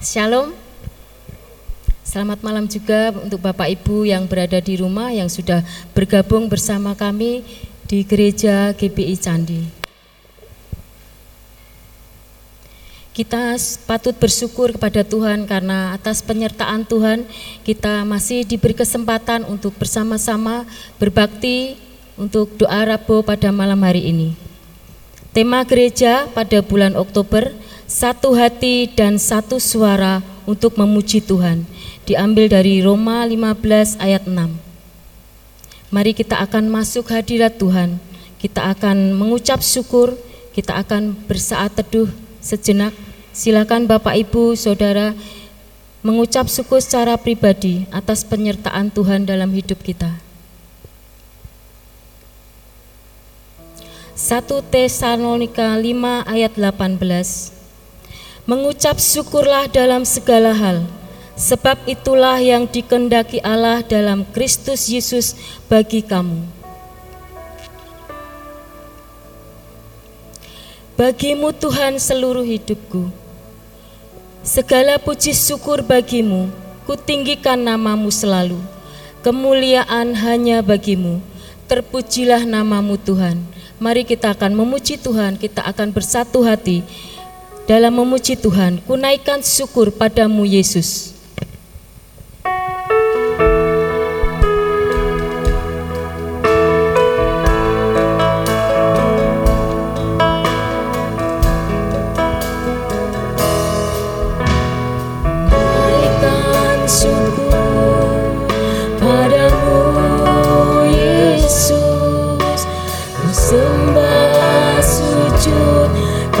[0.00, 0.56] Shalom.
[2.00, 5.60] Selamat malam juga untuk Bapak Ibu yang berada di rumah yang sudah
[5.92, 7.44] bergabung bersama kami
[7.84, 9.60] di Gereja GBI Candi.
[13.12, 17.28] Kita patut bersyukur kepada Tuhan karena atas penyertaan Tuhan
[17.60, 20.64] kita masih diberi kesempatan untuk bersama-sama
[20.96, 21.76] berbakti
[22.16, 24.32] untuk doa Rabu pada malam hari ini.
[25.36, 27.52] Tema gereja pada bulan Oktober,
[27.90, 31.66] satu hati dan satu suara untuk memuji Tuhan
[32.06, 34.46] diambil dari Roma 15 ayat 6.
[35.90, 37.98] Mari kita akan masuk hadirat Tuhan,
[38.38, 40.14] kita akan mengucap syukur,
[40.54, 42.06] kita akan bersaat teduh
[42.38, 42.94] sejenak.
[43.34, 45.18] Silakan Bapak Ibu, Saudara
[46.06, 50.14] mengucap syukur secara pribadi atas penyertaan Tuhan dalam hidup kita.
[54.14, 57.59] 1 Tesalonika 5 ayat 18
[58.50, 60.82] Mengucap syukurlah dalam segala hal,
[61.38, 65.38] Sebab itulah yang dikendaki Allah dalam Kristus Yesus
[65.70, 66.42] bagi kamu.
[70.98, 73.14] Bagimu Tuhan seluruh hidupku.
[74.42, 76.50] Segala puji syukur bagimu,
[76.90, 78.58] kutinggikan namamu selalu.
[79.22, 81.22] Kemuliaan hanya bagimu,
[81.70, 83.46] terpujilah namamu Tuhan.
[83.78, 86.82] Mari kita akan memuji Tuhan, kita akan bersatu hati
[87.70, 88.82] dalam memuji Tuhan.
[88.82, 91.14] Kunaikan syukur padamu Yesus.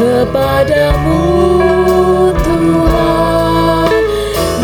[0.00, 1.20] Kepadamu
[2.40, 3.92] Tuhan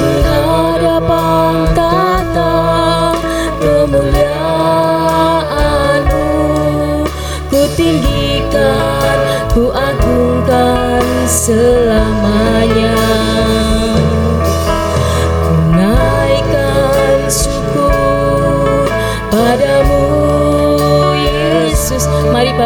[0.01, 2.57] di hadapan tata
[3.61, 4.25] kemuliaanmu.
[7.53, 9.19] Ku tinggikan
[9.53, 12.56] ku agungkan selamanya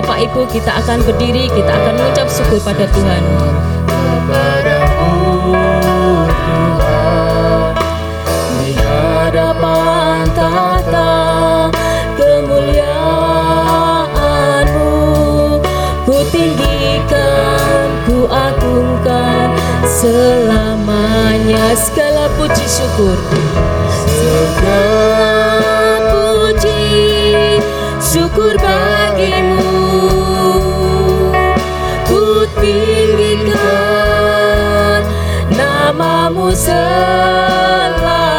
[0.00, 3.20] Bapak Ibu kita akan berdiri kita akan mengucap syukur pada Tuhan.
[3.84, 5.52] Kepadamu
[6.40, 7.76] Tuhan
[8.64, 11.68] di hadapan tata
[12.16, 14.96] kemuliaanmu.
[16.08, 19.52] Ku tinggikan ku agungkan
[19.84, 21.76] selamanya.
[21.76, 23.20] Segala puji syukur.
[24.08, 26.88] Segala puji
[28.00, 29.69] syukur bagimu
[35.90, 38.29] namamu selalu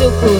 [0.00, 0.39] puji syukur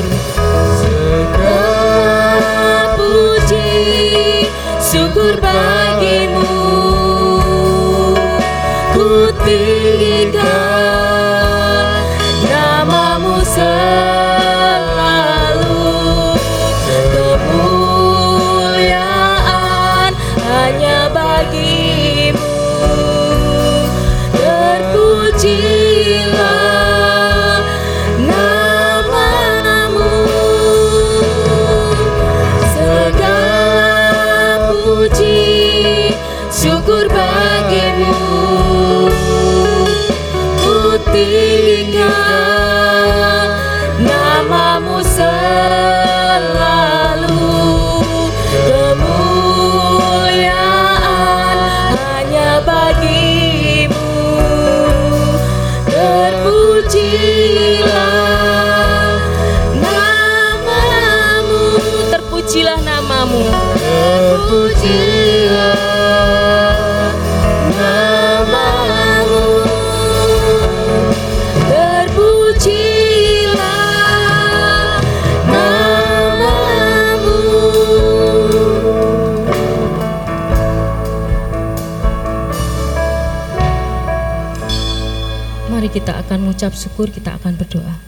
[86.31, 87.99] akan mengucap syukur, kita akan berdoa.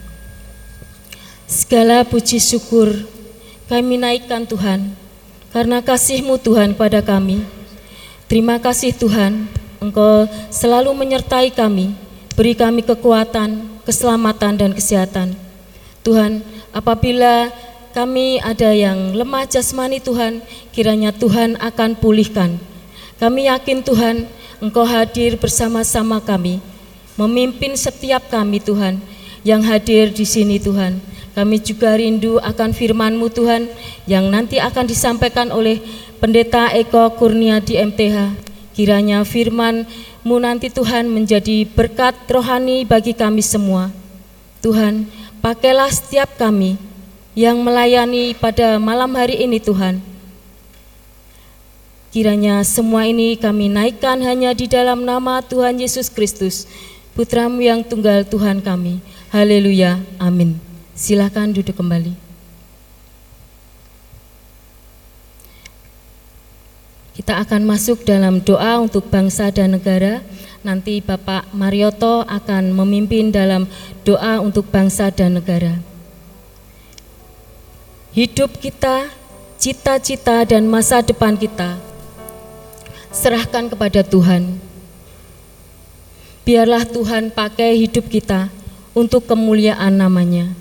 [1.43, 3.03] Segala puji syukur
[3.67, 4.95] kami naikkan Tuhan,
[5.51, 7.43] karena kasih-Mu Tuhan pada kami.
[8.31, 9.51] Terima kasih Tuhan,
[9.83, 11.99] Engkau selalu menyertai kami,
[12.39, 15.35] beri kami kekuatan, keselamatan, dan kesehatan.
[16.07, 17.51] Tuhan, apabila
[17.91, 20.39] kami ada yang lemah jasmani Tuhan,
[20.71, 22.55] kiranya Tuhan akan pulihkan.
[23.19, 24.31] Kami yakin Tuhan,
[24.63, 26.63] Engkau hadir bersama-sama kami,
[27.19, 28.97] memimpin setiap kami Tuhan,
[29.43, 30.97] yang hadir di sini Tuhan.
[31.33, 33.65] Kami juga rindu akan firman-Mu Tuhan,
[34.05, 35.81] yang nanti akan disampaikan oleh
[36.21, 38.37] Pendeta Eko Kurnia di MTH.
[38.73, 43.89] Kiranya firman-Mu nanti Tuhan menjadi berkat rohani bagi kami semua.
[44.61, 45.09] Tuhan,
[45.43, 46.79] pakailah setiap kami
[47.33, 49.99] yang melayani pada malam hari ini Tuhan.
[52.13, 56.69] Kiranya semua ini kami naikkan hanya di dalam nama Tuhan Yesus Kristus,
[57.13, 58.97] Putramu yang tunggal Tuhan kami.
[59.29, 60.57] Haleluya, amin.
[60.97, 62.17] Silakan duduk kembali.
[67.13, 70.25] Kita akan masuk dalam doa untuk bangsa dan negara.
[70.65, 73.69] Nanti Bapak Marioto akan memimpin dalam
[74.01, 75.77] doa untuk bangsa dan negara.
[78.17, 79.13] Hidup kita,
[79.61, 81.77] cita-cita dan masa depan kita
[83.13, 84.72] serahkan kepada Tuhan.
[86.43, 88.51] Biarlah Tuhan pakai hidup kita
[88.91, 90.51] untuk kemuliaan namanya.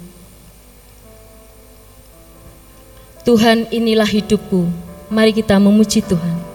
[3.26, 4.70] Tuhan inilah hidupku.
[5.10, 6.51] Mari kita memuji Tuhan.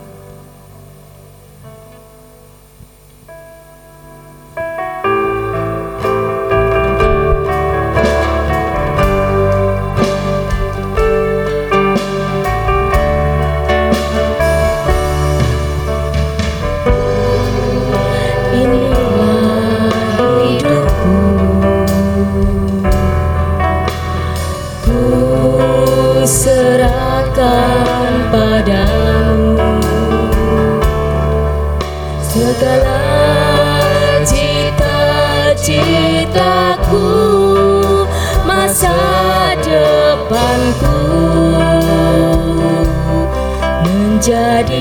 [44.27, 44.76] Menjadi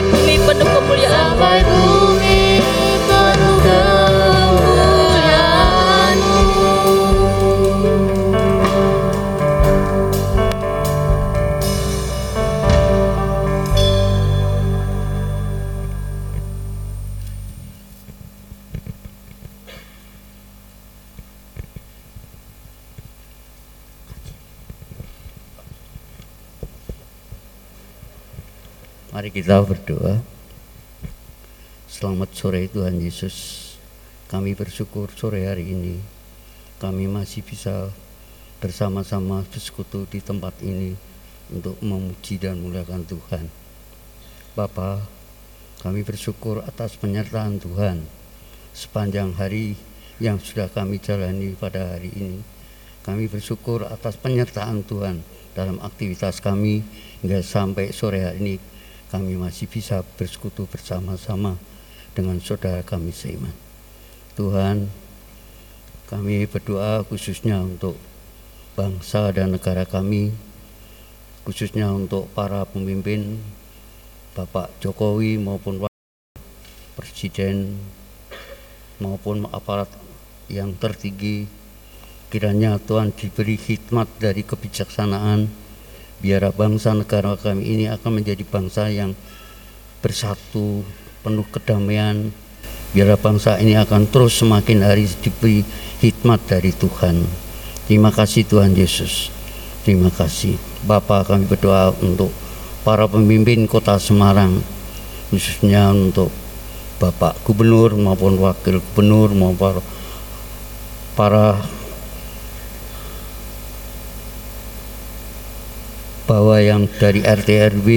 [0.00, 0.57] make me but
[29.48, 30.20] kita berdoa.
[31.88, 33.64] Selamat sore Tuhan Yesus.
[34.28, 35.96] Kami bersyukur sore hari ini
[36.76, 37.88] kami masih bisa
[38.60, 40.92] bersama-sama bersekutu di tempat ini
[41.48, 43.48] untuk memuji dan muliakan Tuhan.
[44.52, 45.00] Bapa,
[45.80, 48.04] kami bersyukur atas penyertaan Tuhan
[48.76, 49.80] sepanjang hari
[50.20, 52.44] yang sudah kami jalani pada hari ini.
[53.00, 55.24] Kami bersyukur atas penyertaan Tuhan
[55.56, 56.84] dalam aktivitas kami
[57.24, 58.77] hingga sampai sore hari ini
[59.08, 61.56] kami masih bisa bersekutu bersama-sama
[62.12, 63.52] dengan saudara kami seiman.
[64.36, 64.92] Tuhan,
[66.08, 67.96] kami berdoa khususnya untuk
[68.76, 70.32] bangsa dan negara kami,
[71.42, 73.40] khususnya untuk para pemimpin
[74.36, 75.88] Bapak Jokowi maupun
[76.98, 77.78] Presiden
[78.98, 79.86] maupun aparat
[80.50, 81.46] yang tertinggi
[82.28, 85.67] kiranya Tuhan diberi hikmat dari kebijaksanaan
[86.18, 89.14] biar bangsa negara kami ini akan menjadi bangsa yang
[90.02, 90.82] bersatu
[91.22, 92.30] penuh kedamaian
[92.90, 95.60] biar bangsa ini akan terus semakin hari diberi
[96.00, 97.26] hikmat dari Tuhan.
[97.84, 99.28] Terima kasih Tuhan Yesus.
[99.84, 100.56] Terima kasih.
[100.84, 102.32] Bapak kami berdoa untuk
[102.84, 104.60] para pemimpin kota Semarang
[105.28, 106.32] khususnya untuk
[106.98, 109.84] Bapak Gubernur maupun Wakil Gubernur maupun
[111.12, 111.60] para
[116.28, 117.88] bahwa yang dari RT RW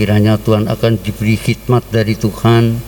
[0.00, 2.80] kiranya Tuhan akan diberi hikmat dari Tuhan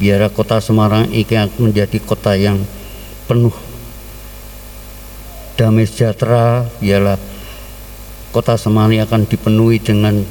[0.00, 2.64] biar kota Semarang ini menjadi kota yang
[3.28, 3.52] penuh
[5.60, 7.20] damai sejahtera biarlah
[8.32, 10.24] kota Semarang akan dipenuhi dengan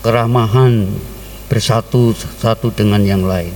[0.00, 0.88] keramahan
[1.52, 3.52] bersatu satu dengan yang lain.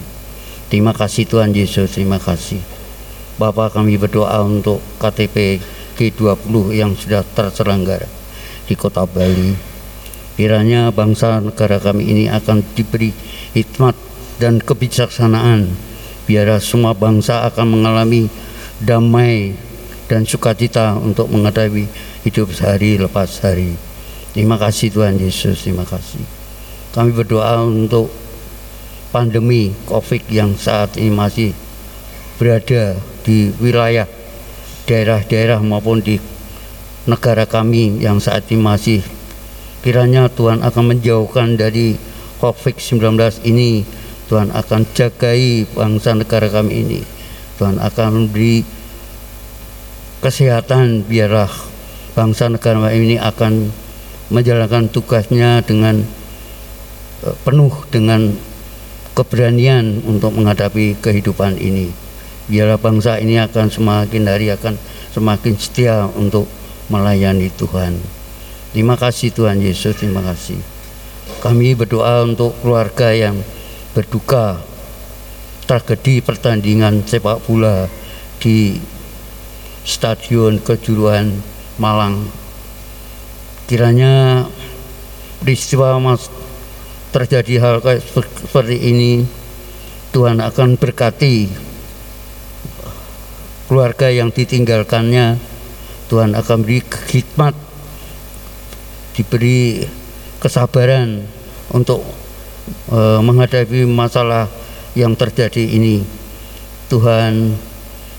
[0.68, 2.60] Terima kasih Tuhan Yesus terima kasih.
[3.40, 5.62] Bapak kami berdoa untuk KTP
[5.96, 8.23] G20 yang sudah terselenggara
[8.64, 9.74] di kota Bali
[10.34, 13.14] kiranya bangsa negara kami ini akan diberi
[13.54, 13.94] hikmat
[14.42, 15.70] dan kebijaksanaan
[16.26, 18.26] biar semua bangsa akan mengalami
[18.82, 19.54] damai
[20.10, 21.88] dan sukacita untuk menghadapi
[22.26, 23.76] hidup sehari lepas hari.
[24.34, 26.20] Terima kasih Tuhan Yesus, terima kasih.
[26.92, 28.10] Kami berdoa untuk
[29.14, 31.50] pandemi Covid yang saat ini masih
[32.34, 34.10] berada di wilayah
[34.90, 36.18] daerah-daerah maupun di
[37.04, 39.00] negara kami yang saat ini masih
[39.84, 41.96] kiranya Tuhan akan menjauhkan dari
[42.40, 43.00] COVID-19
[43.44, 43.84] ini.
[44.24, 47.00] Tuhan akan jagai bangsa negara kami ini.
[47.60, 48.64] Tuhan akan memberi
[50.24, 51.52] kesehatan biarlah
[52.16, 53.68] bangsa negara ini akan
[54.32, 56.00] menjalankan tugasnya dengan
[57.28, 58.32] uh, penuh dengan
[59.12, 61.92] keberanian untuk menghadapi kehidupan ini.
[62.48, 64.80] Biarlah bangsa ini akan semakin hari akan
[65.12, 66.48] semakin setia untuk
[66.94, 67.98] melayani Tuhan.
[68.70, 70.62] Terima kasih Tuhan Yesus terima kasih.
[71.42, 73.42] Kami berdoa untuk keluarga yang
[73.94, 74.62] berduka
[75.66, 77.90] tragedi pertandingan sepak bola
[78.38, 78.78] di
[79.82, 81.34] Stadion Kejuruan
[81.82, 82.30] Malang.
[83.66, 84.46] Kiranya
[85.42, 86.28] peristiwa mas
[87.14, 89.24] terjadi hal seperti ini
[90.10, 91.48] Tuhan akan berkati
[93.70, 95.53] keluarga yang ditinggalkannya
[96.08, 97.54] Tuhan akan beri hikmat
[99.14, 99.86] diberi
[100.42, 101.24] kesabaran
[101.72, 102.04] untuk
[102.92, 104.50] e, menghadapi masalah
[104.92, 106.04] yang terjadi ini.
[106.92, 107.56] Tuhan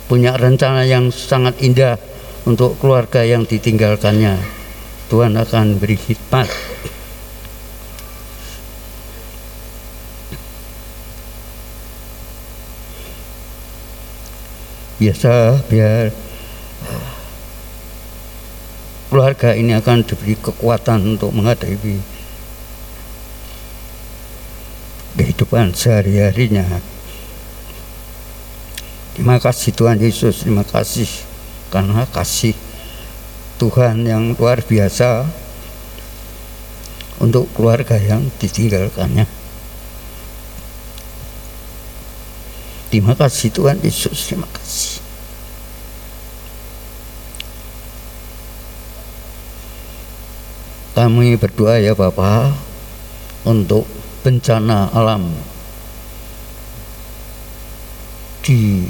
[0.09, 2.01] punya rencana yang sangat indah
[2.49, 4.37] untuk keluarga yang ditinggalkannya.
[5.09, 6.49] Tuhan akan beri hikmat.
[14.95, 16.07] Biasa biar
[19.15, 22.03] keluarga ini akan diberi kekuatan untuk menghadapi
[25.15, 26.67] kehidupan sehari-harinya.
[29.15, 31.07] Terima kasih Tuhan Yesus, terima kasih
[31.71, 32.59] karena kasih
[33.55, 35.23] Tuhan yang luar biasa
[37.23, 39.31] untuk keluarga yang ditinggalkannya.
[42.91, 45.04] Terima kasih Tuhan Yesus, terima kasih.
[50.95, 52.55] Kami berdoa ya Bapak
[53.43, 53.83] untuk
[54.23, 55.27] bencana alam
[58.39, 58.87] di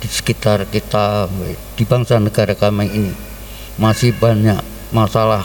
[0.00, 1.28] di sekitar kita
[1.76, 3.12] di bangsa negara kami ini.
[3.76, 4.64] Masih banyak
[4.96, 5.44] masalah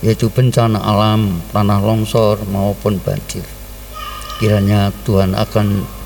[0.00, 3.44] yaitu bencana alam tanah longsor maupun banjir.
[4.40, 5.97] Kiranya Tuhan akan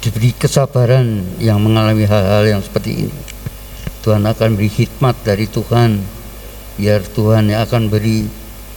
[0.00, 3.20] diberi kesabaran yang mengalami hal-hal yang seperti ini.
[4.00, 6.00] Tuhan akan beri hikmat dari Tuhan
[6.80, 8.24] biar Tuhan yang akan beri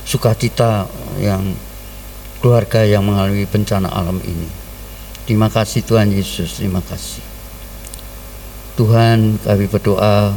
[0.04, 0.84] sukacita
[1.24, 1.56] yang
[2.44, 4.52] keluarga yang mengalami bencana alam ini.
[5.24, 7.24] Terima kasih Tuhan Yesus, terima kasih.
[8.76, 10.36] Tuhan kami berdoa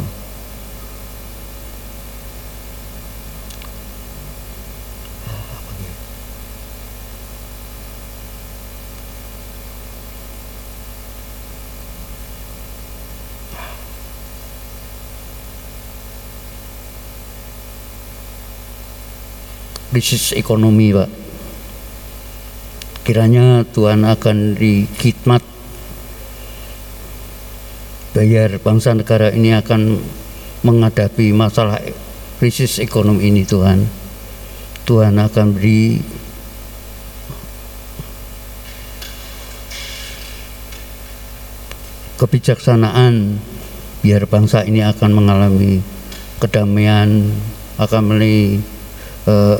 [19.96, 21.08] krisis ekonomi Pak.
[23.00, 25.40] Kiranya Tuhan akan dikitmat
[28.12, 29.96] bayar bangsa negara ini akan
[30.68, 31.80] menghadapi masalah
[32.36, 33.88] krisis ekonomi ini Tuhan.
[34.84, 36.04] Tuhan akan beri
[42.20, 43.40] kebijaksanaan
[44.04, 45.80] biar bangsa ini akan mengalami
[46.36, 47.32] kedamaian
[47.80, 48.02] akan
[49.24, 49.56] eh,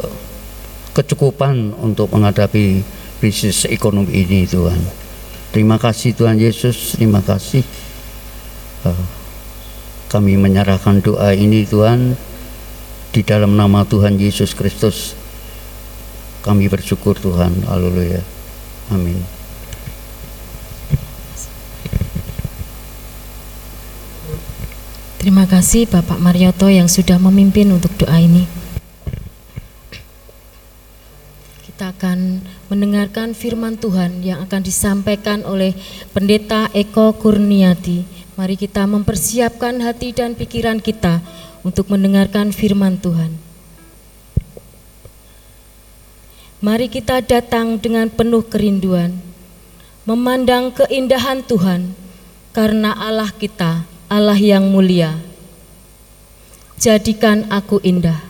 [0.96, 2.80] kecukupan untuk menghadapi
[3.20, 4.80] krisis ekonomi ini Tuhan.
[5.52, 7.60] Terima kasih Tuhan Yesus, terima kasih.
[8.88, 9.04] Uh,
[10.08, 12.16] kami menyerahkan doa ini Tuhan
[13.12, 15.12] di dalam nama Tuhan Yesus Kristus.
[16.40, 17.66] Kami bersyukur Tuhan.
[17.68, 18.22] Haleluya.
[18.94, 19.18] Amin.
[25.26, 28.46] Terima kasih Bapak Marioto yang sudah memimpin untuk doa ini.
[31.66, 35.72] Kita akan mendengarkan firman Tuhan yang akan disampaikan oleh
[36.12, 38.04] Pendeta Eko Kurniati.
[38.36, 41.24] Mari kita mempersiapkan hati dan pikiran kita
[41.64, 43.32] untuk mendengarkan firman Tuhan.
[46.60, 49.16] Mari kita datang dengan penuh kerinduan,
[50.04, 51.96] memandang keindahan Tuhan,
[52.52, 55.16] karena Allah kita, Allah yang mulia.
[56.76, 58.25] Jadikan aku indah.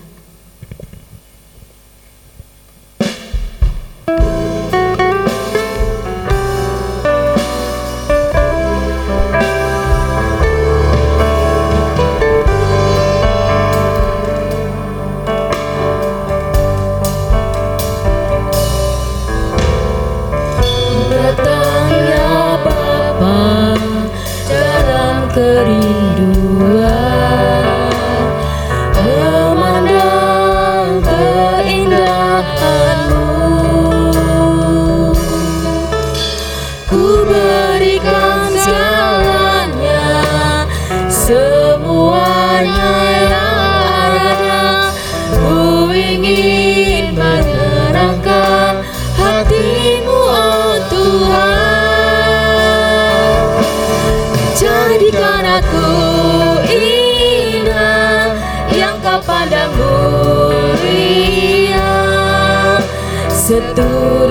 [63.76, 64.25] door.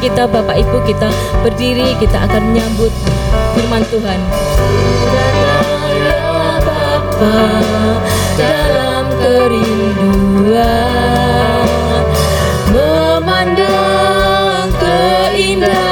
[0.00, 1.08] Kita Bapak Ibu kita
[1.44, 2.92] berdiri kita akan menyambut
[3.56, 4.20] firman Tuhan.
[6.62, 7.34] Bapa
[8.38, 10.54] dalam kerinduan
[12.72, 15.91] memandang keindahanmu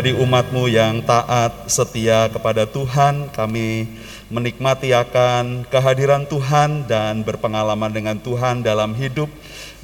[0.00, 3.28] menjadi umatmu yang taat, setia kepada Tuhan.
[3.36, 3.84] Kami
[4.32, 9.28] menikmati akan kehadiran Tuhan dan berpengalaman dengan Tuhan dalam hidup,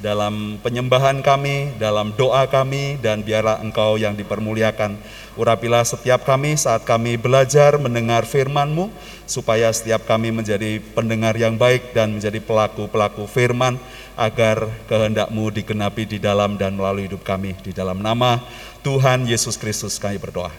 [0.01, 4.97] dalam penyembahan kami, dalam doa kami, dan biarlah Engkau yang dipermuliakan.
[5.37, 8.89] Urapilah setiap kami saat kami belajar mendengar firman-Mu,
[9.29, 13.77] supaya setiap kami menjadi pendengar yang baik dan menjadi pelaku-pelaku firman,
[14.17, 17.53] agar kehendak-Mu digenapi di dalam dan melalui hidup kami.
[17.61, 18.41] Di dalam nama
[18.87, 20.55] Tuhan Yesus Kristus kami berdoa.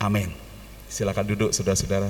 [0.00, 0.32] Amin.
[0.88, 2.08] Silakan duduk saudara-saudara.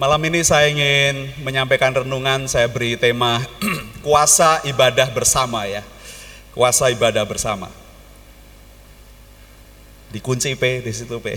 [0.00, 3.44] Malam ini saya ingin menyampaikan renungan, saya beri tema
[4.04, 5.84] kuasa ibadah bersama ya.
[6.56, 7.68] Kuasa ibadah bersama.
[10.08, 11.36] Dikunci P di situ P.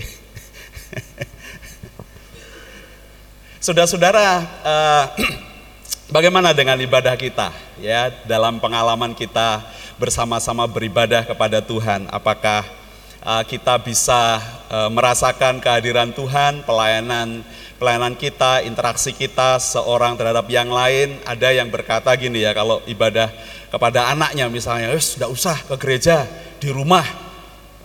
[3.68, 5.04] Saudara-saudara, uh,
[6.10, 9.62] bagaimana dengan ibadah kita ya dalam pengalaman kita
[9.96, 12.10] bersama-sama beribadah kepada Tuhan?
[12.10, 12.66] Apakah
[13.22, 17.46] uh, kita bisa uh, merasakan kehadiran Tuhan, pelayanan
[17.80, 21.16] pelayanan kita, interaksi kita seorang terhadap yang lain?
[21.24, 23.32] Ada yang berkata gini ya, kalau ibadah
[23.72, 26.26] kepada anaknya misalnya, sudah usah ke gereja
[26.60, 27.06] di rumah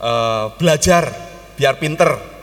[0.01, 1.07] uh, belajar
[1.55, 2.34] biar pinter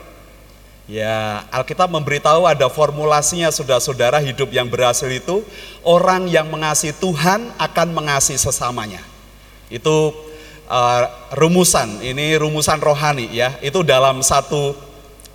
[0.83, 5.39] Ya, Alkitab memberitahu ada formulasinya saudara-saudara hidup yang berhasil itu
[5.79, 8.99] orang yang mengasihi Tuhan akan mengasihi sesamanya.
[9.71, 10.11] Itu
[10.67, 11.03] uh,
[11.39, 13.55] rumusan, ini rumusan rohani ya.
[13.63, 14.75] Itu dalam satu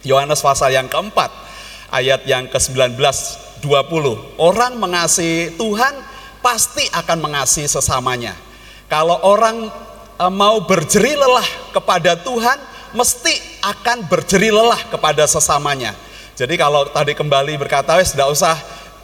[0.05, 1.33] Yohanes pasal yang keempat
[1.97, 3.01] ayat yang ke-19
[3.65, 3.65] 20.
[4.37, 5.97] Orang mengasihi Tuhan
[6.45, 8.37] pasti akan mengasihi sesamanya.
[8.93, 9.73] Kalau orang
[10.21, 15.92] uh, mau berjeri lelah kepada Tuhan, mesti akan berjeri lelah kepada sesamanya.
[16.38, 18.55] Jadi kalau tadi kembali berkata, wes tidak usah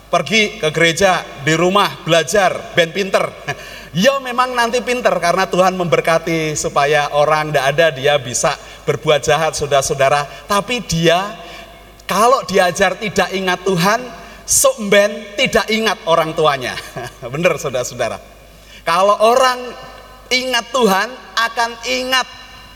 [0.07, 3.27] pergi ke gereja, di rumah belajar, ben pinter.
[3.95, 8.51] Ya memang nanti pinter karena Tuhan memberkati supaya orang tidak ada dia bisa
[8.83, 10.51] berbuat jahat saudara-saudara.
[10.51, 11.23] Tapi dia
[12.03, 14.03] kalau diajar tidak ingat Tuhan,
[14.43, 16.75] sumben tidak ingat orang tuanya.
[17.33, 18.19] Benar saudara-saudara.
[18.83, 19.63] Kalau orang
[20.29, 22.27] ingat Tuhan akan ingat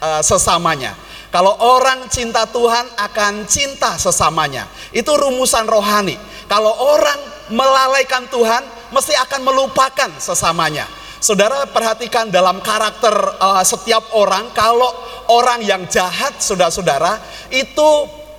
[0.03, 0.95] uh, sesamanya.
[1.29, 4.65] Kalau orang cinta Tuhan akan cinta sesamanya.
[4.97, 6.17] Itu rumusan rohani.
[6.49, 7.21] Kalau orang
[7.53, 10.89] melalaikan Tuhan, mesti akan melupakan sesamanya.
[11.19, 14.89] Saudara perhatikan dalam karakter uh, setiap orang, kalau
[15.29, 17.21] orang yang jahat, saudara-saudara,
[17.53, 17.91] itu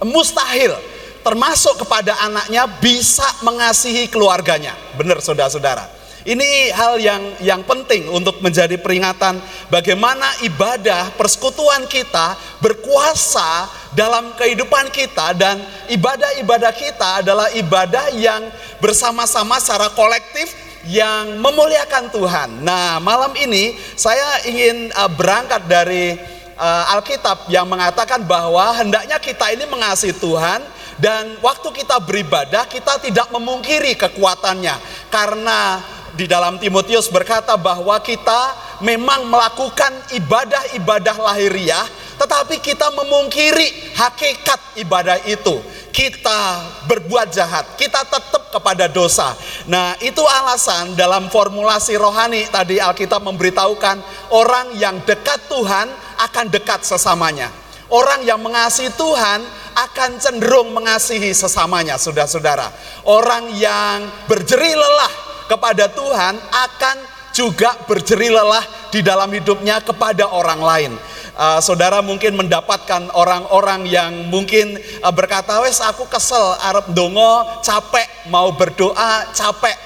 [0.08, 0.74] mustahil
[1.22, 4.74] termasuk kepada anaknya bisa mengasihi keluarganya.
[4.95, 5.99] Benar saudara-saudara.
[6.27, 9.39] Ini hal yang yang penting untuk menjadi peringatan
[9.71, 18.51] bagaimana ibadah persekutuan kita berkuasa dalam kehidupan kita dan ibadah-ibadah kita adalah ibadah yang
[18.84, 20.51] bersama-sama secara kolektif
[20.88, 22.49] yang memuliakan Tuhan.
[22.67, 26.19] Nah, malam ini saya ingin uh, berangkat dari
[26.60, 30.60] uh, Alkitab yang mengatakan bahwa hendaknya kita ini mengasihi Tuhan
[30.99, 34.75] dan waktu kita beribadah kita tidak memungkiri kekuatannya
[35.08, 35.79] karena
[36.15, 41.86] di dalam Timotius berkata bahwa kita memang melakukan ibadah-ibadah lahiriah,
[42.19, 45.60] tetapi kita memungkiri hakikat ibadah itu.
[45.89, 49.36] Kita berbuat jahat, kita tetap kepada dosa.
[49.67, 53.98] Nah, itu alasan dalam formulasi rohani tadi Alkitab memberitahukan
[54.32, 55.89] orang yang dekat Tuhan
[56.24, 57.52] akan dekat sesamanya.
[57.89, 59.41] Orang yang mengasihi Tuhan
[59.74, 62.69] akan cenderung mengasihi sesamanya, saudara-saudara.
[63.10, 66.98] Orang yang berjeri lelah kepada Tuhan akan
[67.34, 68.62] juga berjeri lelah
[68.94, 70.92] di dalam hidupnya kepada orang lain.
[71.40, 78.28] Uh, saudara mungkin mendapatkan orang-orang yang mungkin uh, berkata, wes aku kesel, Arab dongo, capek,
[78.28, 79.78] mau berdoa, capek,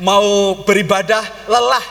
[0.00, 1.84] mau beribadah, lelah.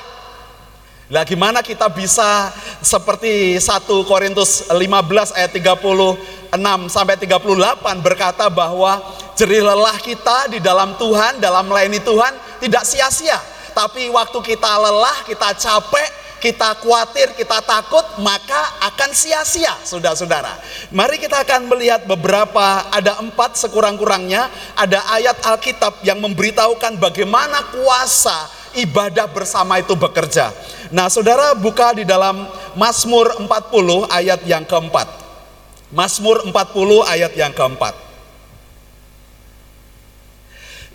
[1.11, 6.55] Lah gimana kita bisa seperti 1 Korintus 15 ayat 36
[6.87, 8.95] sampai 38 berkata bahwa
[9.35, 13.41] jerih lelah kita di dalam Tuhan, dalam melayani Tuhan tidak sia-sia.
[13.73, 16.09] Tapi waktu kita lelah, kita capek,
[16.41, 20.57] kita khawatir, kita takut, maka akan sia-sia, saudara-saudara.
[20.89, 28.49] Mari kita akan melihat beberapa, ada empat sekurang-kurangnya, ada ayat Alkitab yang memberitahukan bagaimana kuasa
[28.75, 30.49] ibadah bersama itu bekerja.
[30.91, 35.07] Nah, saudara buka di dalam Mazmur 40 ayat yang keempat.
[35.93, 38.10] Mazmur 40 ayat yang keempat.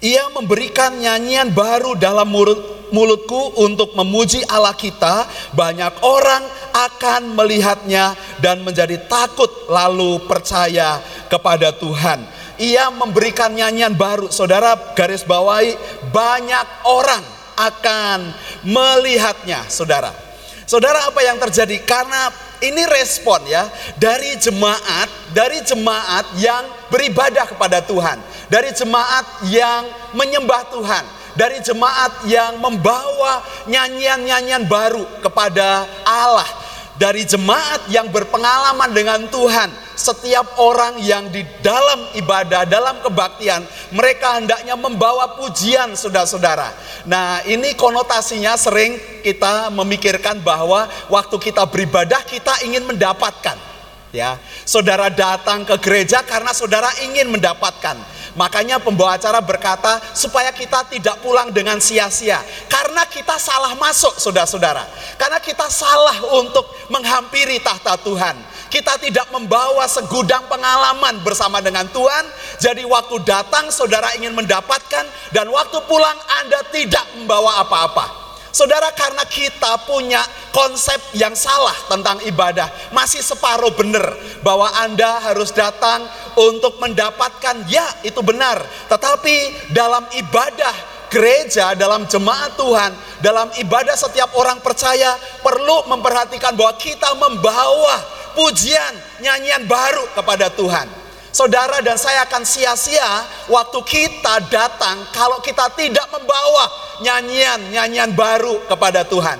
[0.04, 5.24] Ia memberikan nyanyian baru dalam mulut, mulutku untuk memuji Allah kita.
[5.56, 6.44] Banyak orang
[6.76, 8.12] akan melihatnya
[8.44, 11.00] dan menjadi takut lalu percaya
[11.32, 12.28] kepada Tuhan.
[12.61, 14.28] Ia memberikan nyanyian baru.
[14.28, 15.76] Saudara garis bawahi
[16.12, 17.24] banyak orang
[17.56, 18.37] akan
[18.68, 20.25] melihatnya, saudara.
[20.66, 21.79] Saudara apa yang terjadi?
[21.87, 22.26] Karena
[22.59, 23.70] ini respon ya
[24.02, 28.18] dari jemaat, dari jemaat yang beribadah kepada Tuhan,
[28.50, 31.05] dari jemaat yang menyembah Tuhan,
[31.38, 36.50] dari jemaat yang membawa nyanyian-nyanyian baru kepada Allah,
[36.96, 44.40] dari jemaat yang berpengalaman dengan Tuhan, setiap orang yang di dalam ibadah, dalam kebaktian, mereka
[44.40, 46.72] hendaknya membawa pujian saudara-saudara.
[47.04, 53.75] Nah ini konotasinya sering kita memikirkan bahwa waktu kita beribadah kita ingin mendapatkan.
[54.14, 57.98] Ya, saudara datang ke gereja karena saudara ingin mendapatkan.
[58.36, 62.40] Makanya pembawa acara berkata supaya kita tidak pulang dengan sia-sia.
[62.68, 64.84] Karena kita salah masuk saudara-saudara.
[65.16, 72.24] Karena kita salah untuk menghampiri tahta Tuhan kita tidak membawa segudang pengalaman bersama dengan Tuhan.
[72.58, 78.25] Jadi waktu datang saudara ingin mendapatkan dan waktu pulang Anda tidak membawa apa-apa.
[78.56, 85.52] Saudara karena kita punya konsep yang salah tentang ibadah Masih separuh benar bahwa Anda harus
[85.52, 90.72] datang untuk mendapatkan Ya itu benar Tetapi dalam ibadah
[91.12, 98.92] gereja, dalam jemaat Tuhan Dalam ibadah setiap orang percaya Perlu memperhatikan bahwa kita membawa pujian,
[99.24, 101.05] nyanyian baru kepada Tuhan.
[101.37, 106.64] Saudara dan saya akan sia-sia waktu kita datang kalau kita tidak membawa
[107.05, 109.37] nyanyian-nyanyian baru kepada Tuhan.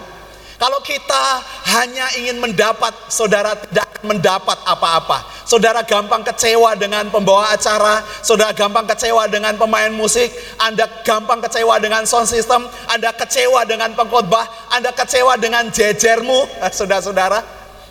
[0.61, 1.41] Kalau kita
[1.73, 5.25] hanya ingin mendapat, saudara tidak mendapat apa-apa.
[5.49, 10.29] Saudara gampang kecewa dengan pembawa acara, saudara gampang kecewa dengan pemain musik,
[10.61, 17.41] Anda gampang kecewa dengan sound system, Anda kecewa dengan pengkhotbah, Anda kecewa dengan jejermu, saudara-saudara.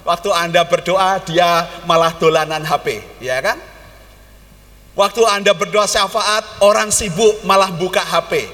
[0.06, 3.74] Waktu Anda berdoa, dia malah dolanan HP, ya kan?
[4.96, 8.48] Waktu Anda berdoa syafaat, orang sibuk malah buka HP.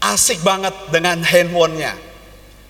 [0.00, 1.92] Asik banget dengan handphonenya.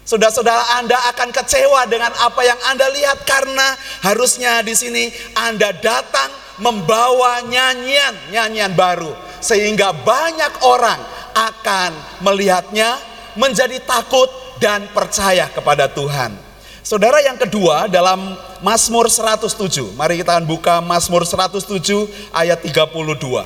[0.07, 3.75] Saudara-saudara Anda akan kecewa dengan apa yang Anda lihat karena
[4.07, 6.31] harusnya di sini Anda datang
[6.63, 9.11] membawa nyanyian, nyanyian baru
[9.43, 11.03] sehingga banyak orang
[11.35, 11.91] akan
[12.23, 12.99] melihatnya
[13.35, 14.31] menjadi takut
[14.63, 16.46] dan percaya kepada Tuhan.
[16.87, 19.99] Saudara yang kedua dalam Mazmur 107.
[19.99, 23.43] Mari kita akan buka Mazmur 107 ayat 32.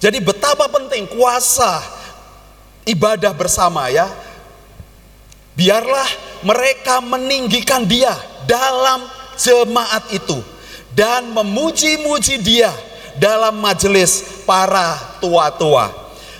[0.00, 1.84] Jadi betapa penting kuasa
[2.88, 4.08] ibadah bersama ya.
[5.52, 6.08] Biarlah
[6.40, 8.16] mereka meninggikan dia
[8.48, 9.04] dalam
[9.36, 10.40] jemaat itu
[10.96, 12.72] dan memuji-muji dia
[13.20, 15.92] dalam majelis para tua-tua.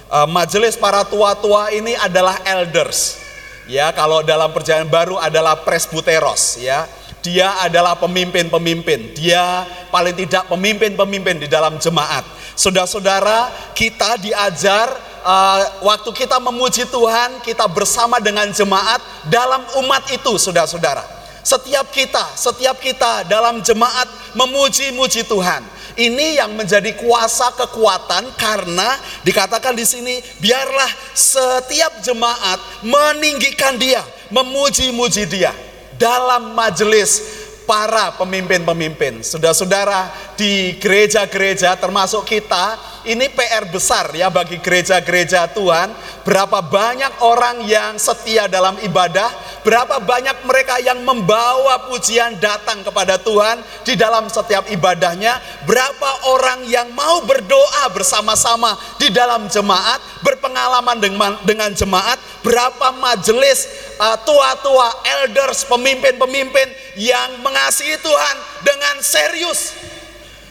[0.08, 3.23] Uh, majelis para tua-tua ini adalah elders
[3.64, 6.84] Ya, kalau dalam perjanjian baru adalah presbuteros ya.
[7.24, 9.16] Dia adalah pemimpin-pemimpin.
[9.16, 12.20] Dia paling tidak pemimpin-pemimpin di dalam jemaat.
[12.52, 14.92] Saudara-saudara, kita diajar
[15.24, 21.23] uh, waktu kita memuji Tuhan, kita bersama dengan jemaat dalam umat itu, saudara-saudara.
[21.44, 25.60] Setiap kita, setiap kita dalam jemaat memuji-muji Tuhan.
[25.94, 34.00] Ini yang menjadi kuasa kekuatan karena dikatakan di sini biarlah setiap jemaat meninggikan dia,
[34.32, 35.52] memuji-muji dia
[36.00, 39.20] dalam majelis para pemimpin-pemimpin.
[39.20, 45.92] Saudara-saudara di gereja-gereja termasuk kita ini PR besar ya bagi gereja-gereja Tuhan.
[46.24, 49.28] Berapa banyak orang yang setia dalam ibadah,
[49.60, 55.36] berapa banyak mereka yang membawa pujian datang kepada Tuhan di dalam setiap ibadahnya,
[55.68, 63.68] berapa orang yang mau berdoa bersama-sama di dalam jemaat, berpengalaman dengan, dengan jemaat, berapa majelis
[64.00, 69.76] uh, tua-tua, elders, pemimpin-pemimpin yang mengasihi Tuhan dengan serius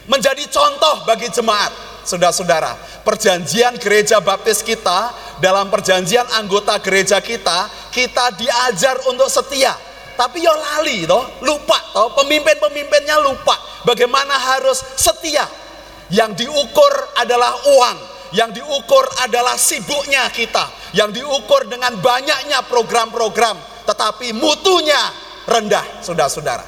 [0.05, 3.03] menjadi contoh bagi jemaat saudara-saudara.
[3.03, 5.11] Perjanjian gereja baptis kita,
[5.43, 9.75] dalam perjanjian anggota gereja kita, kita diajar untuk setia.
[10.13, 15.43] Tapi yo lali toh, lupa toh, pemimpin-pemimpinnya lupa bagaimana harus setia.
[16.13, 17.97] Yang diukur adalah uang,
[18.37, 23.57] yang diukur adalah sibuknya kita, yang diukur dengan banyaknya program-program,
[23.89, 25.01] tetapi mutunya
[25.49, 26.65] rendah, saudara-saudara.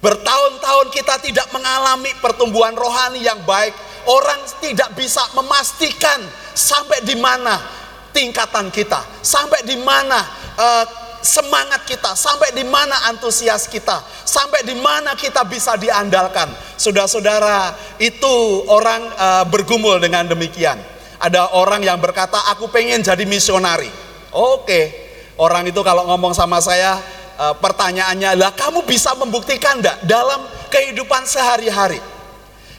[0.00, 3.76] Bertahun-tahun kita tidak mengalami pertumbuhan rohani yang baik,
[4.08, 6.20] Orang tidak bisa memastikan
[6.54, 7.60] sampai di mana
[8.10, 10.18] tingkatan kita, sampai di mana
[10.58, 10.84] uh,
[11.20, 16.48] semangat kita, sampai di mana antusias kita, sampai di mana kita bisa diandalkan.
[16.80, 20.80] Saudara-saudara, itu orang uh, bergumul dengan demikian.
[21.20, 23.92] Ada orang yang berkata, "Aku pengen jadi misionari."
[24.32, 24.80] Oke,
[25.36, 26.96] orang itu kalau ngomong sama saya,
[27.36, 30.40] uh, pertanyaannya adalah, "Kamu bisa membuktikan enggak dalam
[30.72, 32.19] kehidupan sehari-hari?"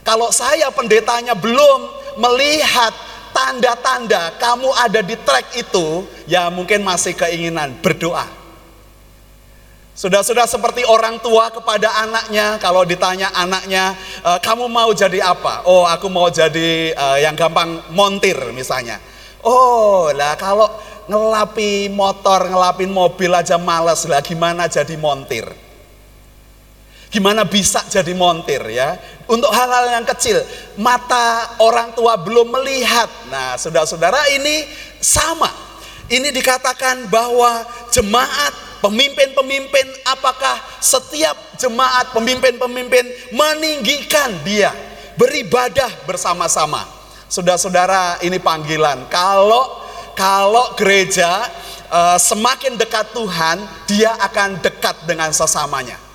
[0.01, 1.79] Kalau saya pendetanya belum
[2.17, 2.93] melihat
[3.31, 8.27] tanda-tanda kamu ada di track itu, ya mungkin masih keinginan berdoa.
[9.91, 15.67] Sudah-sudah seperti orang tua kepada anaknya, kalau ditanya anaknya, e, kamu mau jadi apa?
[15.67, 18.97] Oh, aku mau jadi e, yang gampang montir misalnya.
[19.43, 20.71] Oh, lah kalau
[21.05, 25.45] ngelapi motor, ngelapin mobil aja males lah, gimana jadi montir?
[27.11, 28.95] Gimana bisa jadi montir ya?
[29.27, 30.39] Untuk hal-hal yang kecil,
[30.79, 33.11] mata orang tua belum melihat.
[33.27, 34.63] Nah, saudara-saudara ini
[35.03, 35.51] sama.
[36.07, 43.03] Ini dikatakan bahwa jemaat, pemimpin-pemimpin, apakah setiap jemaat, pemimpin-pemimpin
[43.35, 44.71] meninggikan dia,
[45.19, 46.87] beribadah bersama-sama.
[47.27, 49.11] Saudara-saudara, ini panggilan.
[49.11, 49.83] Kalau
[50.15, 51.43] kalau gereja
[51.91, 56.10] uh, semakin dekat Tuhan, dia akan dekat dengan sesamanya.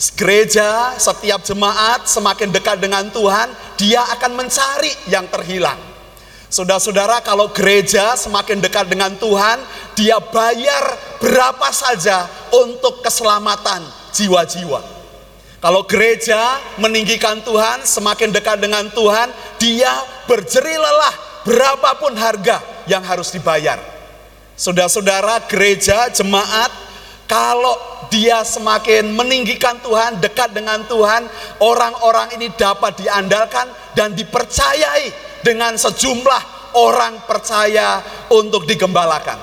[0.00, 5.76] Gereja, setiap jemaat semakin dekat dengan Tuhan, dia akan mencari yang terhilang.
[6.48, 9.60] Saudara-saudara, kalau gereja semakin dekat dengan Tuhan,
[9.92, 13.84] dia bayar berapa saja untuk keselamatan
[14.16, 14.80] jiwa-jiwa.
[15.60, 16.40] Kalau gereja
[16.80, 19.28] meninggikan Tuhan, semakin dekat dengan Tuhan,
[19.60, 19.92] dia
[20.24, 23.76] berjeri lelah berapapun harga yang harus dibayar.
[24.56, 26.72] Saudara-saudara, gereja, jemaat,
[27.30, 27.78] kalau
[28.10, 31.30] dia semakin meninggikan Tuhan, dekat dengan Tuhan,
[31.62, 35.14] orang-orang ini dapat diandalkan dan dipercayai
[35.46, 38.02] dengan sejumlah orang percaya
[38.34, 39.38] untuk digembalakan.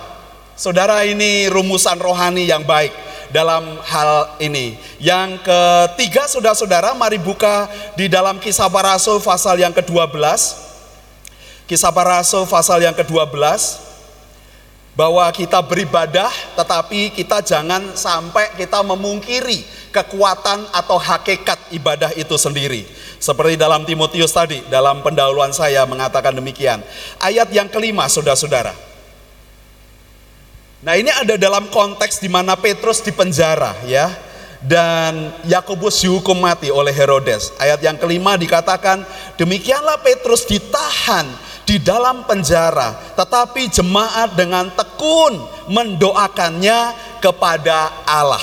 [0.59, 2.91] Saudara, ini rumusan rohani yang baik
[3.31, 4.75] dalam hal ini.
[4.99, 10.11] Yang ketiga, saudara-saudara, mari buka di dalam kisah para rasul pasal yang ke-12.
[11.71, 13.87] Kisah para rasul pasal yang ke-12
[14.97, 19.61] bahwa kita beribadah tetapi kita jangan sampai kita memungkiri
[19.93, 22.89] kekuatan atau hakikat ibadah itu sendiri.
[23.21, 26.81] Seperti dalam Timotius tadi, dalam pendahuluan saya mengatakan demikian.
[27.21, 28.73] Ayat yang kelima, saudara-saudara.
[30.81, 34.09] Nah ini ada dalam konteks di mana Petrus dipenjara ya.
[34.57, 37.53] Dan Yakobus dihukum mati oleh Herodes.
[37.61, 39.05] Ayat yang kelima dikatakan,
[39.37, 41.29] demikianlah Petrus ditahan
[41.67, 45.35] di dalam penjara, tetapi jemaat dengan tekun
[45.67, 48.41] mendoakannya kepada Allah.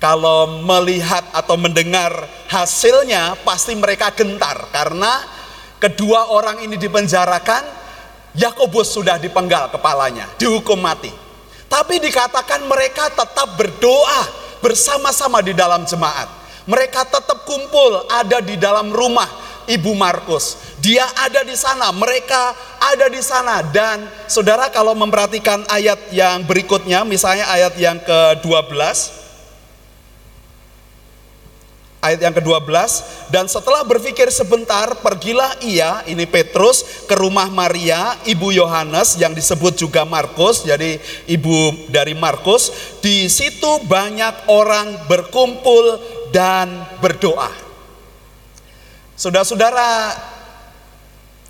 [0.00, 5.20] Kalau melihat atau mendengar hasilnya, pasti mereka gentar karena
[5.76, 7.78] kedua orang ini dipenjarakan.
[8.30, 11.10] Yakobus sudah dipenggal kepalanya, dihukum mati.
[11.66, 14.22] Tapi dikatakan mereka tetap berdoa
[14.64, 16.30] bersama-sama di dalam jemaat.
[16.64, 20.58] Mereka tetap kumpul ada di dalam rumah Ibu Markus.
[20.82, 23.62] Dia ada di sana, mereka ada di sana.
[23.62, 29.22] Dan Saudara kalau memperhatikan ayat yang berikutnya, misalnya ayat yang ke-12
[32.00, 32.64] Ayat yang ke-12
[33.28, 39.76] Dan setelah berpikir sebentar Pergilah ia, ini Petrus Ke rumah Maria, ibu Yohanes Yang disebut
[39.76, 40.96] juga Markus Jadi
[41.28, 42.72] ibu dari Markus.
[43.04, 46.00] Di situ banyak orang berkumpul
[46.32, 47.69] dan berdoa
[49.20, 50.16] Saudara-saudara,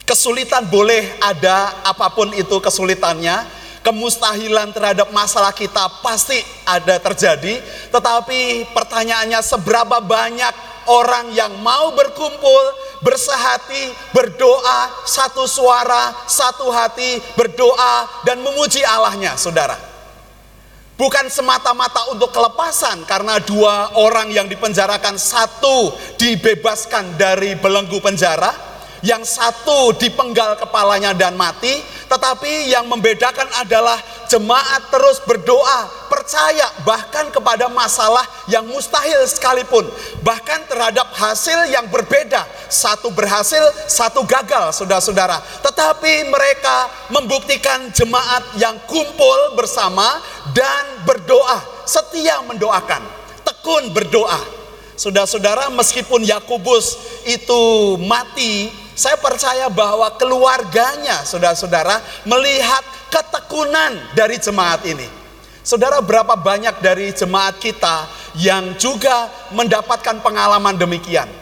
[0.02, 3.46] kesulitan boleh ada apa pun itu kesulitannya,
[3.86, 6.34] kemustahilan terhadap masalah kita pasti
[6.66, 7.62] ada terjadi,
[7.94, 10.50] tetapi pertanyaannya seberapa banyak
[10.90, 12.64] orang yang mau berkumpul,
[13.06, 19.89] bersehati, berdoa, satu suara, satu hati, berdoa dan memuji Allahnya, saudara
[21.00, 28.69] bukan semata-mata untuk kelepasan karena dua orang yang dipenjarakan satu dibebaskan dari belenggu penjara
[29.00, 33.96] yang satu dipenggal kepalanya dan mati, tetapi yang membedakan adalah
[34.28, 39.88] jemaat terus berdoa, percaya bahkan kepada masalah yang mustahil sekalipun,
[40.20, 45.40] bahkan terhadap hasil yang berbeda, satu berhasil, satu gagal, saudara-saudara.
[45.64, 50.20] Tetapi mereka membuktikan jemaat yang kumpul bersama
[50.52, 53.02] dan berdoa, setia mendoakan,
[53.42, 54.59] tekun berdoa.
[55.00, 65.08] Saudara-saudara, meskipun Yakobus itu mati saya percaya bahwa keluarganya, saudara-saudara, melihat ketekunan dari jemaat ini.
[65.64, 68.04] Saudara, berapa banyak dari jemaat kita
[68.36, 71.32] yang juga mendapatkan pengalaman demikian?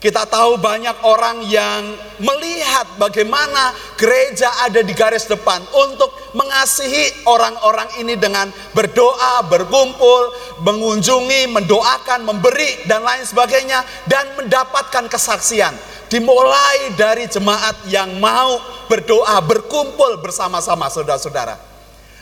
[0.00, 1.92] Kita tahu banyak orang yang
[2.24, 10.32] melihat bagaimana gereja ada di garis depan untuk mengasihi orang-orang ini dengan berdoa, berkumpul,
[10.64, 15.76] mengunjungi, mendoakan, memberi, dan lain sebagainya, dan mendapatkan kesaksian
[16.08, 18.56] dimulai dari jemaat yang mau
[18.88, 21.60] berdoa, berkumpul bersama-sama saudara-saudara.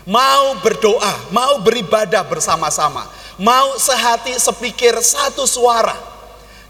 [0.03, 3.07] Mau berdoa, mau beribadah bersama-sama.
[3.39, 6.18] Mau sehati sepikir satu suara.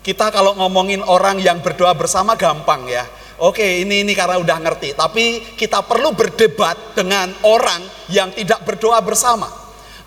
[0.09, 3.05] Kita kalau ngomongin orang yang berdoa bersama gampang ya.
[3.45, 9.05] Oke, ini ini karena udah ngerti, tapi kita perlu berdebat dengan orang yang tidak berdoa
[9.05, 9.53] bersama.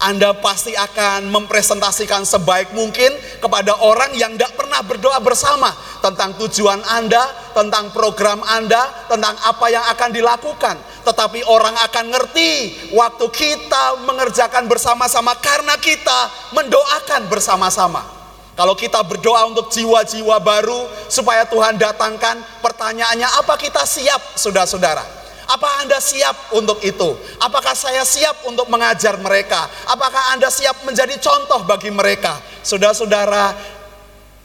[0.02, 5.70] Anda pasti akan mempresentasikan sebaik mungkin kepada orang yang tidak pernah berdoa bersama
[6.02, 7.22] tentang tujuan Anda,
[7.54, 10.82] tentang program Anda, tentang apa yang akan dilakukan.
[11.06, 12.54] Tetapi orang akan ngerti
[12.98, 18.21] waktu kita mengerjakan bersama-sama karena kita mendoakan bersama-sama.
[18.62, 25.02] Kalau kita berdoa untuk jiwa-jiwa baru supaya Tuhan datangkan, pertanyaannya apa kita siap, saudara-saudara?
[25.50, 27.18] Apa Anda siap untuk itu?
[27.42, 29.66] Apakah saya siap untuk mengajar mereka?
[29.90, 32.38] Apakah Anda siap menjadi contoh bagi mereka?
[32.62, 33.58] Saudara-saudara,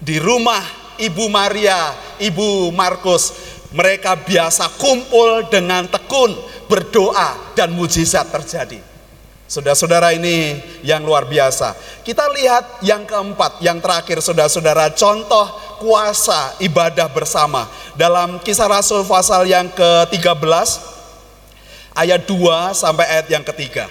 [0.00, 0.64] di rumah
[0.96, 3.36] Ibu Maria, Ibu Markus,
[3.76, 6.32] mereka biasa kumpul dengan tekun,
[6.72, 8.95] berdoa, dan mujizat terjadi.
[9.46, 11.78] Saudara-saudara ini yang luar biasa.
[12.02, 15.46] Kita lihat yang keempat, yang terakhir saudara-saudara, contoh
[15.78, 17.70] kuasa ibadah bersama.
[17.94, 20.50] Dalam kisah Rasul pasal yang ke-13,
[21.94, 23.86] ayat 2 sampai ayat yang ketiga.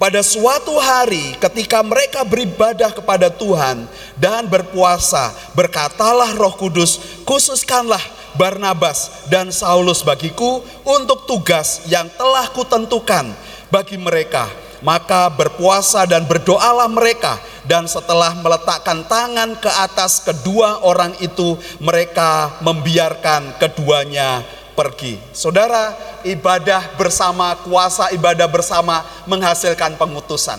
[0.00, 3.86] Pada suatu hari ketika mereka beribadah kepada Tuhan
[4.18, 8.00] dan berpuasa, berkatalah Roh Kudus, khususkanlah
[8.34, 13.28] Barnabas dan Saulus bagiku untuk tugas yang telah kutentukan
[13.70, 14.50] bagi mereka.
[14.80, 17.36] Maka berpuasa dan berdoalah mereka
[17.68, 21.52] dan setelah meletakkan tangan ke atas kedua orang itu
[21.84, 24.40] mereka membiarkan keduanya
[24.72, 25.20] pergi.
[25.36, 25.92] Saudara,
[26.24, 30.56] ibadah bersama, kuasa ibadah bersama menghasilkan pengutusan.